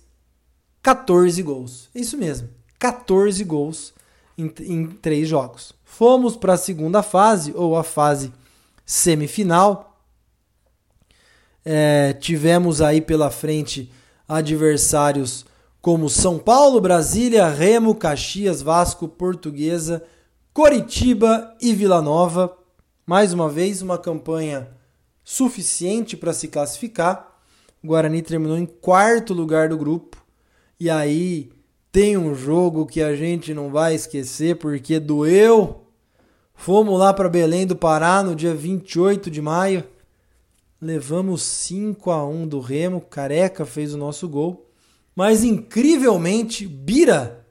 14 0.82 1.42
gols. 1.42 1.90
Isso 1.96 2.18
mesmo, 2.18 2.50
14 2.78 3.42
gols 3.46 3.94
em, 4.40 4.52
em 4.62 4.88
três 4.88 5.28
jogos. 5.28 5.74
Fomos 5.84 6.38
para 6.38 6.54
a 6.54 6.58
segunda 6.58 7.04
fase, 7.04 7.54
ou 7.56 7.76
a 7.78 7.84
fase 7.84 8.32
semifinal. 8.86 10.02
É, 11.66 12.14
tivemos 12.14 12.82
aí 12.82 13.02
pela 13.02 13.30
frente 13.30 13.92
adversários 14.28 15.46
como 15.82 16.10
São 16.10 16.38
Paulo, 16.38 16.80
Brasília, 16.80 17.48
Remo, 17.48 17.96
Caxias, 17.96 18.62
Vasco, 18.62 19.08
Portuguesa, 19.08 20.04
Coritiba 20.54 21.56
e 21.62 21.74
Vila 21.74 22.02
Nova. 22.02 22.56
Mais 23.06 23.34
uma 23.34 23.50
vez, 23.50 23.82
uma 23.82 23.98
campanha 23.98 24.70
suficiente 25.24 26.18
para 26.18 26.34
se 26.34 26.48
classificar. 26.48 27.40
O 27.84 27.88
Guarani 27.88 28.22
terminou 28.22 28.58
em 28.58 28.66
quarto 28.66 29.34
lugar 29.34 29.70
do 29.70 29.78
grupo. 29.78 30.18
E 30.80 30.90
aí 30.90 31.50
tem 31.92 32.18
um 32.18 32.36
jogo 32.36 32.86
que 32.86 33.02
a 33.02 33.16
gente 33.16 33.54
não 33.54 33.70
vai 33.70 33.96
esquecer 33.96 34.58
porque 34.58 35.00
doeu. 35.00 35.86
Fomos 36.54 37.00
lá 37.00 37.14
para 37.14 37.30
Belém 37.30 37.66
do 37.66 37.76
Pará 37.76 38.22
no 38.22 38.36
dia 38.36 38.54
28 38.54 39.32
de 39.32 39.42
maio. 39.42 39.84
Levamos 40.82 41.42
5 41.42 42.12
a 42.12 42.26
1 42.26 42.48
do 42.48 42.60
Remo, 42.60 43.02
Careca 43.02 43.66
fez 43.66 43.94
o 43.94 43.98
nosso 43.98 44.28
gol. 44.28 44.70
Mas 45.16 45.44
incrivelmente, 45.44 46.66
Bira 46.68 47.46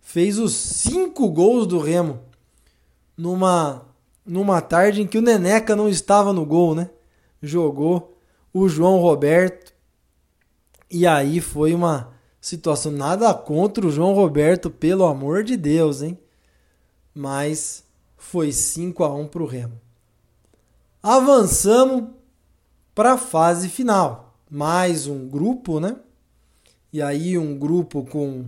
fez 0.00 0.38
os 0.38 0.54
5 0.54 1.28
gols 1.30 1.66
do 1.66 1.78
Remo 1.78 2.20
numa 3.16 3.86
numa 4.24 4.60
tarde 4.60 5.02
em 5.02 5.06
que 5.06 5.18
o 5.18 5.22
Neneca 5.22 5.74
não 5.74 5.88
estava 5.88 6.32
no 6.32 6.46
gol, 6.46 6.74
né? 6.74 6.90
Jogou 7.42 8.16
o 8.52 8.68
João 8.68 8.98
Roberto. 8.98 9.72
E 10.90 11.06
aí 11.06 11.40
foi 11.40 11.74
uma 11.74 12.09
situação. 12.40 12.90
Nada 12.90 13.32
contra 13.34 13.86
o 13.86 13.90
João 13.90 14.14
Roberto, 14.14 14.70
pelo 14.70 15.04
amor 15.04 15.44
de 15.44 15.56
Deus, 15.56 16.02
hein? 16.02 16.18
Mas 17.14 17.84
foi 18.16 18.52
5 18.52 19.04
a 19.04 19.14
1 19.14 19.28
para 19.28 19.42
o 19.42 19.46
Remo. 19.46 19.80
Avançamos 21.02 22.10
para 22.94 23.12
a 23.12 23.18
fase 23.18 23.68
final. 23.68 24.36
Mais 24.50 25.06
um 25.06 25.28
grupo, 25.28 25.80
né? 25.80 25.96
E 26.92 27.00
aí 27.00 27.38
um 27.38 27.56
grupo 27.56 28.04
com 28.04 28.46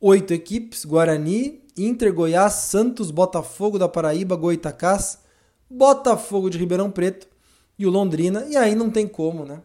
oito 0.00 0.32
equipes: 0.32 0.84
Guarani, 0.84 1.62
Inter, 1.76 2.12
Goiás, 2.12 2.52
Santos, 2.54 3.10
Botafogo 3.10 3.78
da 3.78 3.88
Paraíba, 3.88 4.36
Goitacás, 4.36 5.18
Botafogo 5.68 6.48
de 6.48 6.58
Ribeirão 6.58 6.90
Preto 6.90 7.28
e 7.78 7.86
o 7.86 7.90
Londrina. 7.90 8.46
E 8.46 8.56
aí 8.56 8.74
não 8.74 8.90
tem 8.90 9.06
como, 9.06 9.44
né? 9.44 9.62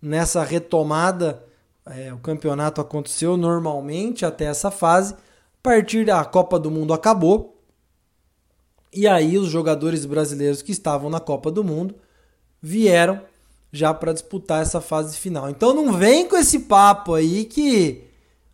Nessa 0.00 0.44
retomada 0.44 1.42
é, 1.86 2.12
o 2.12 2.18
campeonato 2.18 2.80
aconteceu 2.80 3.36
normalmente 3.36 4.24
até 4.24 4.46
essa 4.46 4.70
fase. 4.70 5.14
A 5.14 5.16
partir 5.62 6.06
da 6.06 6.24
Copa 6.24 6.58
do 6.58 6.70
Mundo 6.70 6.92
acabou. 6.92 7.62
E 8.92 9.06
aí 9.06 9.36
os 9.36 9.48
jogadores 9.48 10.06
brasileiros 10.06 10.62
que 10.62 10.72
estavam 10.72 11.10
na 11.10 11.20
Copa 11.20 11.50
do 11.50 11.64
Mundo 11.64 11.94
vieram 12.62 13.20
já 13.72 13.92
para 13.92 14.12
disputar 14.12 14.62
essa 14.62 14.80
fase 14.80 15.16
final. 15.16 15.50
Então 15.50 15.74
não 15.74 15.92
vem 15.92 16.28
com 16.28 16.36
esse 16.36 16.60
papo 16.60 17.12
aí 17.12 17.44
que 17.44 18.04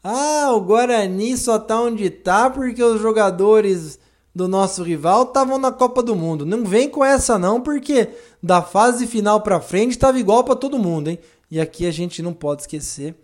ah, 0.03 0.51
o 0.53 0.61
Guarani 0.63 1.37
só 1.37 1.59
tá 1.59 1.79
onde 1.81 2.09
tá 2.09 2.49
porque 2.49 2.83
os 2.83 3.01
jogadores 3.01 3.99
do 4.35 4.49
nosso 4.49 4.83
rival 4.83 5.25
estavam 5.25 5.59
na 5.59 5.71
Copa 5.71 6.03
do 6.03 6.17
Mundo. 6.17 6.47
Não 6.47 6.65
vem 6.65 6.89
com 6.89 7.05
essa 7.05 7.39
não, 7.39 7.61
porque 7.61 8.09
da 8.43 8.63
fase 8.63 9.07
final 9.07 9.43
para 9.43 9.61
frente 9.61 9.91
estava 9.91 10.19
igual 10.19 10.43
para 10.43 10.57
todo 10.57 10.79
mundo, 10.79 11.09
hein? 11.11 11.19
E 11.51 11.61
aqui 11.61 11.87
a 11.87 11.91
gente 11.91 12.23
não 12.23 12.33
pode 12.33 12.63
esquecer 12.63 13.17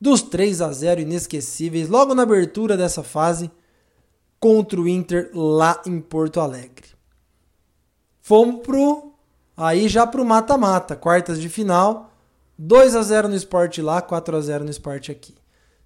dos 0.00 0.20
3 0.20 0.60
a 0.60 0.72
0 0.72 1.02
inesquecíveis 1.02 1.88
logo 1.88 2.12
na 2.12 2.24
abertura 2.24 2.76
dessa 2.76 3.04
fase 3.04 3.50
contra 4.40 4.80
o 4.80 4.88
Inter 4.88 5.30
lá 5.32 5.80
em 5.86 6.00
Porto 6.00 6.40
Alegre. 6.40 6.88
Fomos 8.20 8.62
pro 8.62 9.12
aí 9.56 9.88
já 9.88 10.04
pro 10.04 10.24
mata-mata, 10.24 10.96
quartas 10.96 11.40
de 11.40 11.48
final. 11.48 12.10
2 12.58 12.96
a 12.96 13.02
0 13.02 13.28
no 13.28 13.36
Sport 13.36 13.78
lá, 13.78 14.02
4 14.02 14.36
a 14.36 14.40
0 14.40 14.64
no 14.64 14.70
Sport 14.70 15.10
aqui. 15.10 15.36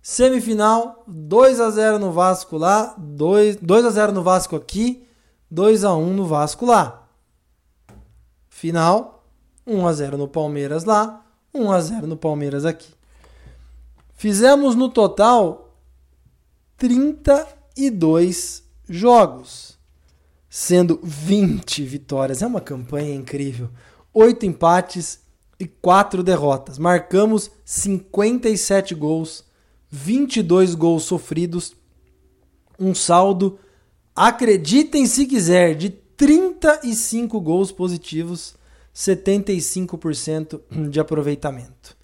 Semifinal, 0.00 1.02
2 1.06 1.60
a 1.60 1.68
0 1.68 1.98
no 1.98 2.12
Vasco 2.12 2.56
lá, 2.56 2.94
2, 2.96 3.56
2 3.56 3.84
a 3.84 3.90
0 3.90 4.12
no 4.12 4.22
Vasco 4.22 4.56
aqui, 4.56 5.06
2 5.50 5.84
a 5.84 5.94
1 5.94 6.14
no 6.14 6.24
Vasco 6.24 6.64
lá. 6.64 7.08
Final, 8.48 9.26
1 9.66 9.86
a 9.86 9.92
0 9.92 10.16
no 10.16 10.28
Palmeiras 10.28 10.84
lá, 10.84 11.25
1 11.56 11.72
a 11.72 11.80
0 11.80 12.06
no 12.06 12.16
Palmeiras 12.16 12.64
aqui. 12.64 12.88
Fizemos 14.14 14.74
no 14.74 14.88
total 14.88 15.76
32 16.76 18.62
jogos, 18.88 19.78
sendo 20.48 21.00
20 21.02 21.82
vitórias. 21.82 22.42
É 22.42 22.46
uma 22.46 22.60
campanha 22.60 23.14
incrível. 23.14 23.70
8 24.12 24.46
empates 24.46 25.20
e 25.58 25.66
4 25.66 26.22
derrotas. 26.22 26.78
Marcamos 26.78 27.50
57 27.64 28.94
gols 28.94 29.46
22 29.90 30.74
gols 30.74 31.04
sofridos, 31.04 31.74
um 32.78 32.94
saldo, 32.94 33.58
acreditem 34.14 35.06
se 35.06 35.26
quiser, 35.26 35.74
de 35.74 35.90
35 35.90 37.40
gols 37.40 37.70
positivos, 37.72 38.55
75% 38.96 40.88
de 40.88 40.98
aproveitamento. 40.98 41.94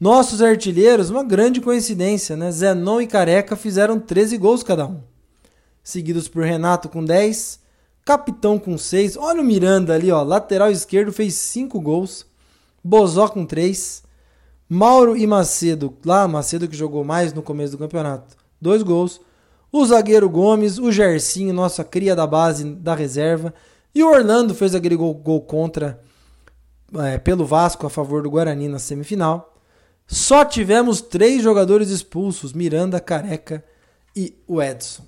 Nossos 0.00 0.40
artilheiros, 0.40 1.10
uma 1.10 1.22
grande 1.22 1.60
coincidência, 1.60 2.34
né? 2.34 2.50
Zenon 2.50 3.02
e 3.02 3.06
Careca 3.06 3.54
fizeram 3.54 4.00
13 4.00 4.38
gols 4.38 4.62
cada 4.62 4.86
um. 4.86 5.02
Seguidos 5.84 6.28
por 6.28 6.42
Renato 6.42 6.88
com 6.88 7.04
10, 7.04 7.60
Capitão 8.02 8.58
com 8.58 8.78
6. 8.78 9.16
Olha 9.18 9.42
o 9.42 9.44
Miranda 9.44 9.94
ali, 9.94 10.10
ó, 10.10 10.22
lateral 10.22 10.70
esquerdo 10.70 11.12
fez 11.12 11.34
5 11.34 11.78
gols. 11.80 12.24
Bozó 12.82 13.28
com 13.28 13.44
3. 13.44 14.02
Mauro 14.68 15.14
e 15.14 15.26
Macedo, 15.26 15.98
lá 16.02 16.26
Macedo 16.26 16.66
que 16.66 16.74
jogou 16.74 17.04
mais 17.04 17.34
no 17.34 17.42
começo 17.42 17.72
do 17.72 17.78
campeonato, 17.78 18.34
dois 18.58 18.82
gols. 18.82 19.20
O 19.70 19.84
zagueiro 19.84 20.30
Gomes, 20.30 20.78
o 20.78 20.90
Gercinho, 20.90 21.52
nossa 21.52 21.84
cria 21.84 22.16
da 22.16 22.26
base 22.26 22.64
da 22.64 22.94
reserva. 22.94 23.52
E 23.94 24.02
o 24.02 24.10
Orlando 24.10 24.54
fez 24.54 24.74
aquele 24.74 24.96
gol, 24.96 25.12
gol 25.12 25.42
contra 25.42 26.00
é, 26.98 27.18
pelo 27.18 27.44
Vasco 27.44 27.86
a 27.86 27.90
favor 27.90 28.22
do 28.22 28.30
Guarani 28.30 28.68
na 28.68 28.78
semifinal. 28.78 29.54
Só 30.06 30.44
tivemos 30.44 31.00
três 31.00 31.42
jogadores 31.42 31.88
expulsos: 31.88 32.52
Miranda, 32.52 33.00
Careca 33.00 33.64
e 34.14 34.36
o 34.46 34.62
Edson. 34.62 35.04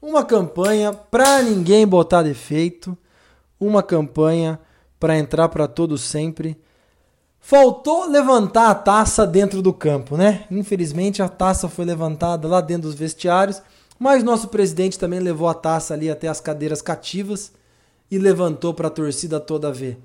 Uma 0.00 0.24
campanha 0.24 0.92
para 0.92 1.42
ninguém 1.42 1.86
botar 1.86 2.22
defeito, 2.22 2.96
uma 3.58 3.82
campanha 3.82 4.60
para 5.00 5.18
entrar 5.18 5.48
para 5.48 5.66
todos 5.66 6.02
sempre. 6.02 6.60
Faltou 7.40 8.08
levantar 8.08 8.70
a 8.70 8.74
taça 8.74 9.26
dentro 9.26 9.60
do 9.60 9.72
campo, 9.72 10.16
né? 10.16 10.44
Infelizmente 10.50 11.22
a 11.22 11.28
taça 11.28 11.68
foi 11.68 11.84
levantada 11.84 12.48
lá 12.48 12.60
dentro 12.60 12.88
dos 12.88 12.94
vestiários, 12.94 13.60
mas 13.98 14.22
nosso 14.22 14.48
presidente 14.48 14.98
também 14.98 15.20
levou 15.20 15.48
a 15.48 15.54
taça 15.54 15.92
ali 15.92 16.10
até 16.10 16.28
as 16.28 16.40
cadeiras 16.40 16.80
cativas 16.80 17.52
e 18.10 18.18
levantou 18.18 18.72
para 18.72 18.88
a 18.88 18.90
torcida 18.90 19.38
toda 19.38 19.72
ver. 19.72 19.98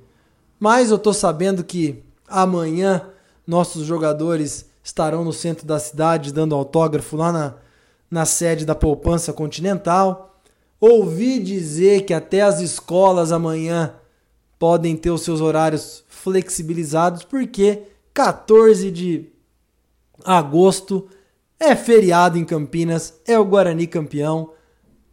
Mas 0.60 0.92
eu 0.92 1.00
tô 1.00 1.14
sabendo 1.14 1.64
que 1.64 2.04
amanhã 2.28 3.08
nossos 3.48 3.86
jogadores 3.86 4.66
estarão 4.84 5.24
no 5.24 5.32
centro 5.32 5.66
da 5.66 5.80
cidade 5.80 6.34
dando 6.34 6.56
autógrafo 6.56 7.16
lá 7.16 7.32
na, 7.32 7.56
na 8.12 8.26
sede 8.26 8.66
da 8.66 8.76
Poupança 8.76 9.32
Continental. 9.32 10.40
Ouvi 10.80 11.40
dizer 11.40 12.06
que 12.06 12.14
até 12.14 12.42
as 12.42 12.60
escolas 12.60 13.32
amanhã 13.32 13.94
podem 14.58 14.96
ter 14.96 15.12
os 15.12 15.22
seus 15.22 15.40
horários 15.40 16.04
flexibilizados, 16.08 17.24
porque 17.24 17.84
14 18.14 18.92
de 18.92 19.30
agosto 20.26 21.08
é 21.60 21.76
feriado 21.76 22.38
em 22.38 22.46
Campinas, 22.46 23.14
é 23.26 23.38
o 23.38 23.46
Guarani 23.46 23.88
campeão. 23.88 24.54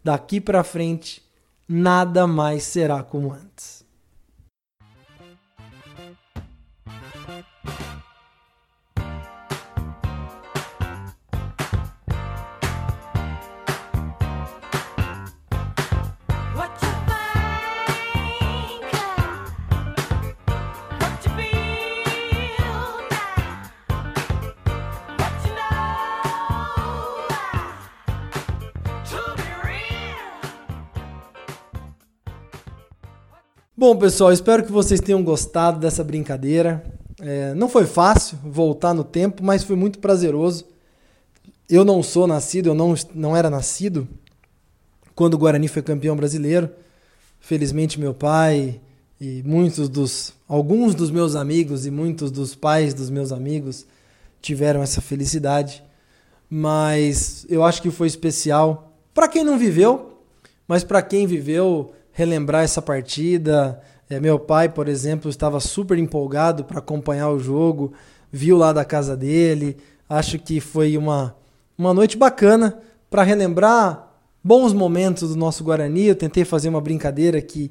Daqui 0.02 0.40
para 0.40 0.64
frente, 0.64 1.22
nada 1.68 2.26
mais 2.26 2.62
será 2.64 3.02
como 3.02 3.32
antes. 3.32 3.75
Bom, 33.78 33.94
pessoal, 33.94 34.32
espero 34.32 34.64
que 34.64 34.72
vocês 34.72 35.00
tenham 35.00 35.22
gostado 35.22 35.78
dessa 35.78 36.02
brincadeira. 36.02 36.82
É, 37.20 37.52
não 37.52 37.68
foi 37.68 37.84
fácil 37.84 38.38
voltar 38.42 38.94
no 38.94 39.04
tempo, 39.04 39.44
mas 39.44 39.64
foi 39.64 39.76
muito 39.76 39.98
prazeroso. 39.98 40.64
Eu 41.68 41.84
não 41.84 42.02
sou 42.02 42.26
nascido, 42.26 42.70
eu 42.70 42.74
não, 42.74 42.94
não 43.14 43.36
era 43.36 43.50
nascido 43.50 44.08
quando 45.14 45.34
o 45.34 45.38
Guarani 45.38 45.68
foi 45.68 45.82
campeão 45.82 46.16
brasileiro. 46.16 46.70
Felizmente, 47.38 48.00
meu 48.00 48.14
pai 48.14 48.80
e 49.20 49.42
muitos 49.44 49.90
dos. 49.90 50.32
alguns 50.48 50.94
dos 50.94 51.10
meus 51.10 51.36
amigos 51.36 51.84
e 51.84 51.90
muitos 51.90 52.30
dos 52.30 52.54
pais 52.54 52.94
dos 52.94 53.10
meus 53.10 53.30
amigos 53.30 53.84
tiveram 54.40 54.82
essa 54.82 55.02
felicidade. 55.02 55.84
Mas 56.48 57.44
eu 57.46 57.62
acho 57.62 57.82
que 57.82 57.90
foi 57.90 58.06
especial 58.06 58.96
para 59.12 59.28
quem 59.28 59.44
não 59.44 59.58
viveu, 59.58 60.18
mas 60.66 60.82
para 60.82 61.02
quem 61.02 61.26
viveu 61.26 61.92
relembrar 62.16 62.64
essa 62.64 62.80
partida. 62.80 63.78
É, 64.08 64.18
meu 64.18 64.38
pai, 64.38 64.70
por 64.70 64.88
exemplo, 64.88 65.28
estava 65.28 65.60
super 65.60 65.98
empolgado 65.98 66.64
para 66.64 66.78
acompanhar 66.78 67.28
o 67.28 67.38
jogo, 67.38 67.92
viu 68.32 68.56
lá 68.56 68.72
da 68.72 68.86
casa 68.86 69.14
dele. 69.14 69.76
Acho 70.08 70.38
que 70.38 70.58
foi 70.58 70.96
uma, 70.96 71.36
uma 71.76 71.92
noite 71.92 72.16
bacana 72.16 72.78
para 73.10 73.22
relembrar 73.22 74.14
bons 74.42 74.72
momentos 74.72 75.28
do 75.28 75.36
nosso 75.36 75.62
Guarani. 75.62 76.06
Eu 76.06 76.14
tentei 76.16 76.42
fazer 76.42 76.70
uma 76.70 76.80
brincadeira 76.80 77.38
que 77.42 77.70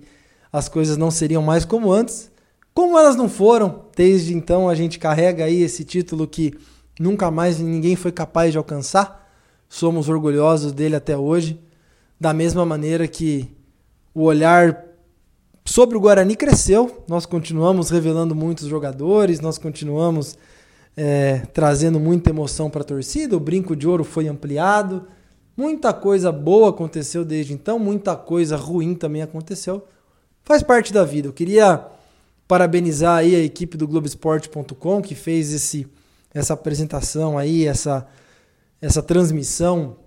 as 0.54 0.70
coisas 0.70 0.96
não 0.96 1.10
seriam 1.10 1.42
mais 1.42 1.66
como 1.66 1.92
antes. 1.92 2.30
Como 2.72 3.00
elas 3.00 3.16
não 3.16 3.28
foram, 3.28 3.86
desde 3.96 4.36
então 4.36 4.70
a 4.70 4.76
gente 4.76 5.00
carrega 5.00 5.46
aí 5.46 5.64
esse 5.64 5.84
título 5.84 6.28
que 6.28 6.54
nunca 7.00 7.32
mais 7.32 7.58
ninguém 7.60 7.96
foi 7.96 8.12
capaz 8.12 8.52
de 8.52 8.60
alcançar. 8.60 9.28
Somos 9.68 10.08
orgulhosos 10.08 10.72
dele 10.72 10.96
até 10.96 11.18
hoje, 11.18 11.60
da 12.20 12.32
mesma 12.32 12.64
maneira 12.64 13.08
que 13.08 13.55
o 14.16 14.24
olhar 14.24 14.86
sobre 15.66 15.98
o 15.98 16.00
Guarani 16.00 16.38
cresceu. 16.38 17.04
Nós 17.06 17.26
continuamos 17.26 17.90
revelando 17.90 18.34
muitos 18.34 18.68
jogadores, 18.68 19.42
nós 19.42 19.58
continuamos 19.58 20.38
é, 20.96 21.40
trazendo 21.54 22.00
muita 22.00 22.30
emoção 22.30 22.70
para 22.70 22.82
a 22.82 22.86
torcida. 22.86 23.36
O 23.36 23.40
brinco 23.42 23.76
de 23.76 23.86
ouro 23.86 24.06
foi 24.06 24.30
ampliado. 24.30 25.06
Muita 25.58 25.94
coisa 25.94 26.32
boa 26.32 26.70
aconteceu 26.70 27.26
desde 27.26 27.54
então, 27.54 27.78
muita 27.78 28.16
coisa 28.16 28.56
ruim 28.56 28.96
também 28.96 29.22
aconteceu. 29.22 29.86
Faz 30.44 30.64
parte 30.64 30.94
da 30.94 31.04
vida. 31.04 31.28
Eu 31.28 31.34
queria 31.34 31.86
parabenizar 32.48 33.18
aí 33.18 33.36
a 33.36 33.40
equipe 33.40 33.76
do 33.76 33.88
Globoesporte.com 33.88 35.02
que 35.02 35.16
fez 35.16 35.52
esse, 35.52 35.88
essa 36.34 36.54
apresentação 36.54 37.38
aí, 37.38 37.66
essa, 37.66 38.08
essa 38.82 39.02
transmissão 39.02 39.98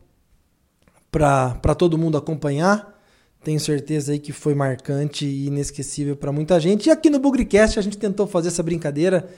para 1.11 1.75
todo 1.77 1.99
mundo 1.99 2.17
acompanhar. 2.17 2.98
Tenho 3.43 3.61
certeza 3.61 4.13
aí 4.13 4.19
que 4.19 4.33
foi 4.33 4.55
marcante 4.55 5.25
e 5.25 5.47
inesquecível 5.47 6.17
para 6.17 6.33
muita 6.33 6.59
gente. 6.59 6.87
E 6.87 6.91
aqui 6.91 7.09
no 7.09 7.19
Bugrecast 7.19 7.79
a 7.79 7.83
gente 7.83 7.97
tentou 7.97 8.27
fazer 8.27 8.49
essa 8.49 8.63
brincadeira. 8.63 9.29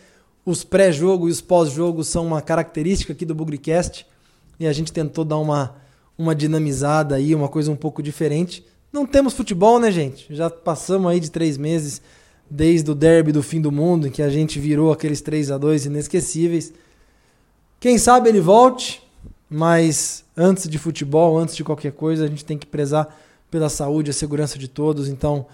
Os 0.45 0.65
pré-jogo 0.65 1.29
e 1.29 1.31
os 1.31 1.41
pós-jogo 1.41 2.03
são 2.03 2.27
uma 2.27 2.41
característica 2.41 3.13
aqui 3.13 3.25
do 3.25 3.35
Bugrecast 3.35 4.07
e 4.59 4.67
a 4.67 4.73
gente 4.73 4.93
tentou 4.93 5.25
dar 5.25 5.39
uma, 5.39 5.77
uma 6.17 6.35
dinamizada 6.35 7.15
aí, 7.15 7.35
uma 7.35 7.49
coisa 7.49 7.71
um 7.71 7.77
pouco 7.77 8.03
diferente. 8.03 8.65
Não 8.93 9.07
temos 9.07 9.35
futebol, 9.35 9.79
né, 9.79 9.93
gente? 9.93 10.27
Já 10.35 10.51
passamos 10.51 11.11
aí 11.11 11.21
de 11.21 11.31
três 11.31 11.57
meses 11.57 12.03
desde 12.51 12.91
o 12.91 12.95
derby 12.95 13.31
do 13.31 13.43
fim 13.43 13.61
do 13.61 13.71
mundo, 13.71 14.09
em 14.09 14.11
que 14.11 14.23
a 14.23 14.29
gente 14.29 14.59
virou 14.59 14.91
aqueles 14.91 15.21
3 15.21 15.53
a 15.53 15.59
2 15.59 15.87
inesquecíveis. 15.87 16.73
Quem 17.79 17.97
sabe 17.97 18.29
ele 18.29 18.41
volte, 18.41 19.01
mas 19.49 20.25
antes 20.37 20.69
de 20.69 20.77
futebol, 20.77 21.39
antes 21.39 21.55
de 21.55 21.63
qualquer 21.63 21.93
coisa, 21.93 22.25
a 22.25 22.27
gente 22.27 22.45
tem 22.45 22.59
que 22.59 22.67
prezar 22.67 23.17
pela 23.51 23.69
saúde 23.69 24.11
e 24.11 24.13
a 24.13 24.15
segurança 24.15 24.59
de 24.59 24.69
todos. 24.69 25.09
Então, 25.09 25.47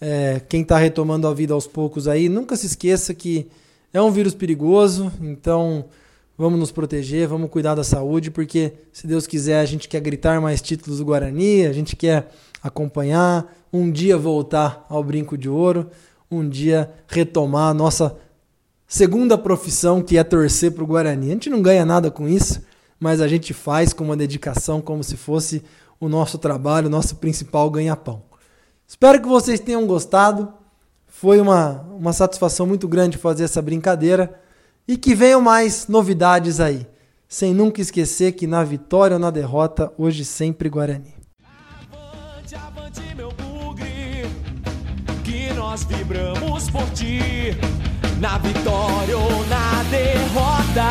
é, 0.00 0.40
quem 0.48 0.62
está 0.62 0.78
retomando 0.78 1.26
a 1.26 1.34
vida 1.34 1.54
aos 1.54 1.66
poucos 1.66 2.06
aí, 2.08 2.28
nunca 2.28 2.56
se 2.56 2.66
esqueça 2.66 3.14
que 3.14 3.48
é 3.92 4.00
um 4.00 4.10
vírus 4.10 4.34
perigoso, 4.34 5.10
então 5.20 5.86
vamos 6.36 6.58
nos 6.58 6.70
proteger, 6.70 7.26
vamos 7.26 7.50
cuidar 7.50 7.74
da 7.74 7.82
saúde, 7.82 8.30
porque 8.30 8.72
se 8.92 9.06
Deus 9.06 9.26
quiser, 9.26 9.60
a 9.60 9.64
gente 9.64 9.88
quer 9.88 10.00
gritar 10.00 10.40
mais 10.40 10.62
títulos 10.62 10.98
do 10.98 11.04
Guarani, 11.04 11.66
a 11.66 11.72
gente 11.72 11.96
quer 11.96 12.28
acompanhar, 12.62 13.52
um 13.72 13.90
dia 13.90 14.16
voltar 14.16 14.86
ao 14.88 15.02
brinco 15.02 15.36
de 15.36 15.48
ouro, 15.48 15.90
um 16.30 16.48
dia 16.48 16.90
retomar 17.08 17.70
a 17.70 17.74
nossa 17.74 18.16
segunda 18.86 19.36
profissão 19.36 20.02
que 20.02 20.16
é 20.16 20.24
torcer 20.24 20.72
para 20.72 20.84
o 20.84 20.86
Guarani. 20.86 21.26
A 21.26 21.32
gente 21.32 21.50
não 21.50 21.60
ganha 21.60 21.84
nada 21.84 22.10
com 22.10 22.28
isso, 22.28 22.62
mas 23.00 23.20
a 23.20 23.28
gente 23.28 23.52
faz 23.52 23.92
com 23.92 24.04
uma 24.04 24.16
dedicação 24.16 24.80
como 24.80 25.02
se 25.02 25.16
fosse 25.16 25.62
o 26.00 26.08
nosso 26.08 26.38
trabalho, 26.38 26.86
o 26.86 26.90
nosso 26.90 27.16
principal 27.16 27.70
ganha-pão. 27.70 28.22
Espero 28.86 29.20
que 29.20 29.28
vocês 29.28 29.60
tenham 29.60 29.86
gostado. 29.86 30.52
Foi 31.06 31.40
uma, 31.40 31.82
uma 31.90 32.12
satisfação 32.12 32.66
muito 32.66 32.86
grande 32.86 33.18
fazer 33.18 33.44
essa 33.44 33.60
brincadeira 33.60 34.40
e 34.86 34.96
que 34.96 35.14
venham 35.14 35.40
mais 35.40 35.88
novidades 35.88 36.60
aí. 36.60 36.86
Sem 37.28 37.52
nunca 37.52 37.82
esquecer 37.82 38.32
que 38.32 38.46
na 38.46 38.64
vitória 38.64 39.16
ou 39.16 39.20
na 39.20 39.30
derrota, 39.30 39.92
hoje 39.98 40.24
sempre 40.24 40.70
Guarani. 40.70 41.14
Avante, 41.44 42.54
avante, 42.54 43.14
meu 43.14 43.30
bugre, 43.32 44.24
que 45.24 45.52
nós 45.52 45.84
vibramos 45.84 46.70
por 46.70 46.88
ti. 46.92 47.54
Na 48.18 48.38
vitória 48.38 49.18
ou 49.18 49.46
na 49.46 49.82
derrota, 49.90 50.88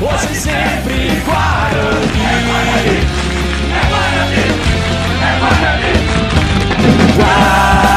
hoje 0.00 0.40
sempre 0.40 1.20
Guarani. 1.24 3.15
É 3.76 3.80
para 3.80 3.88
Guarani! 3.88 4.44
É 5.20 5.38
Guarani! 5.38 5.92
Guarani! 7.16 7.92
É 7.92 7.95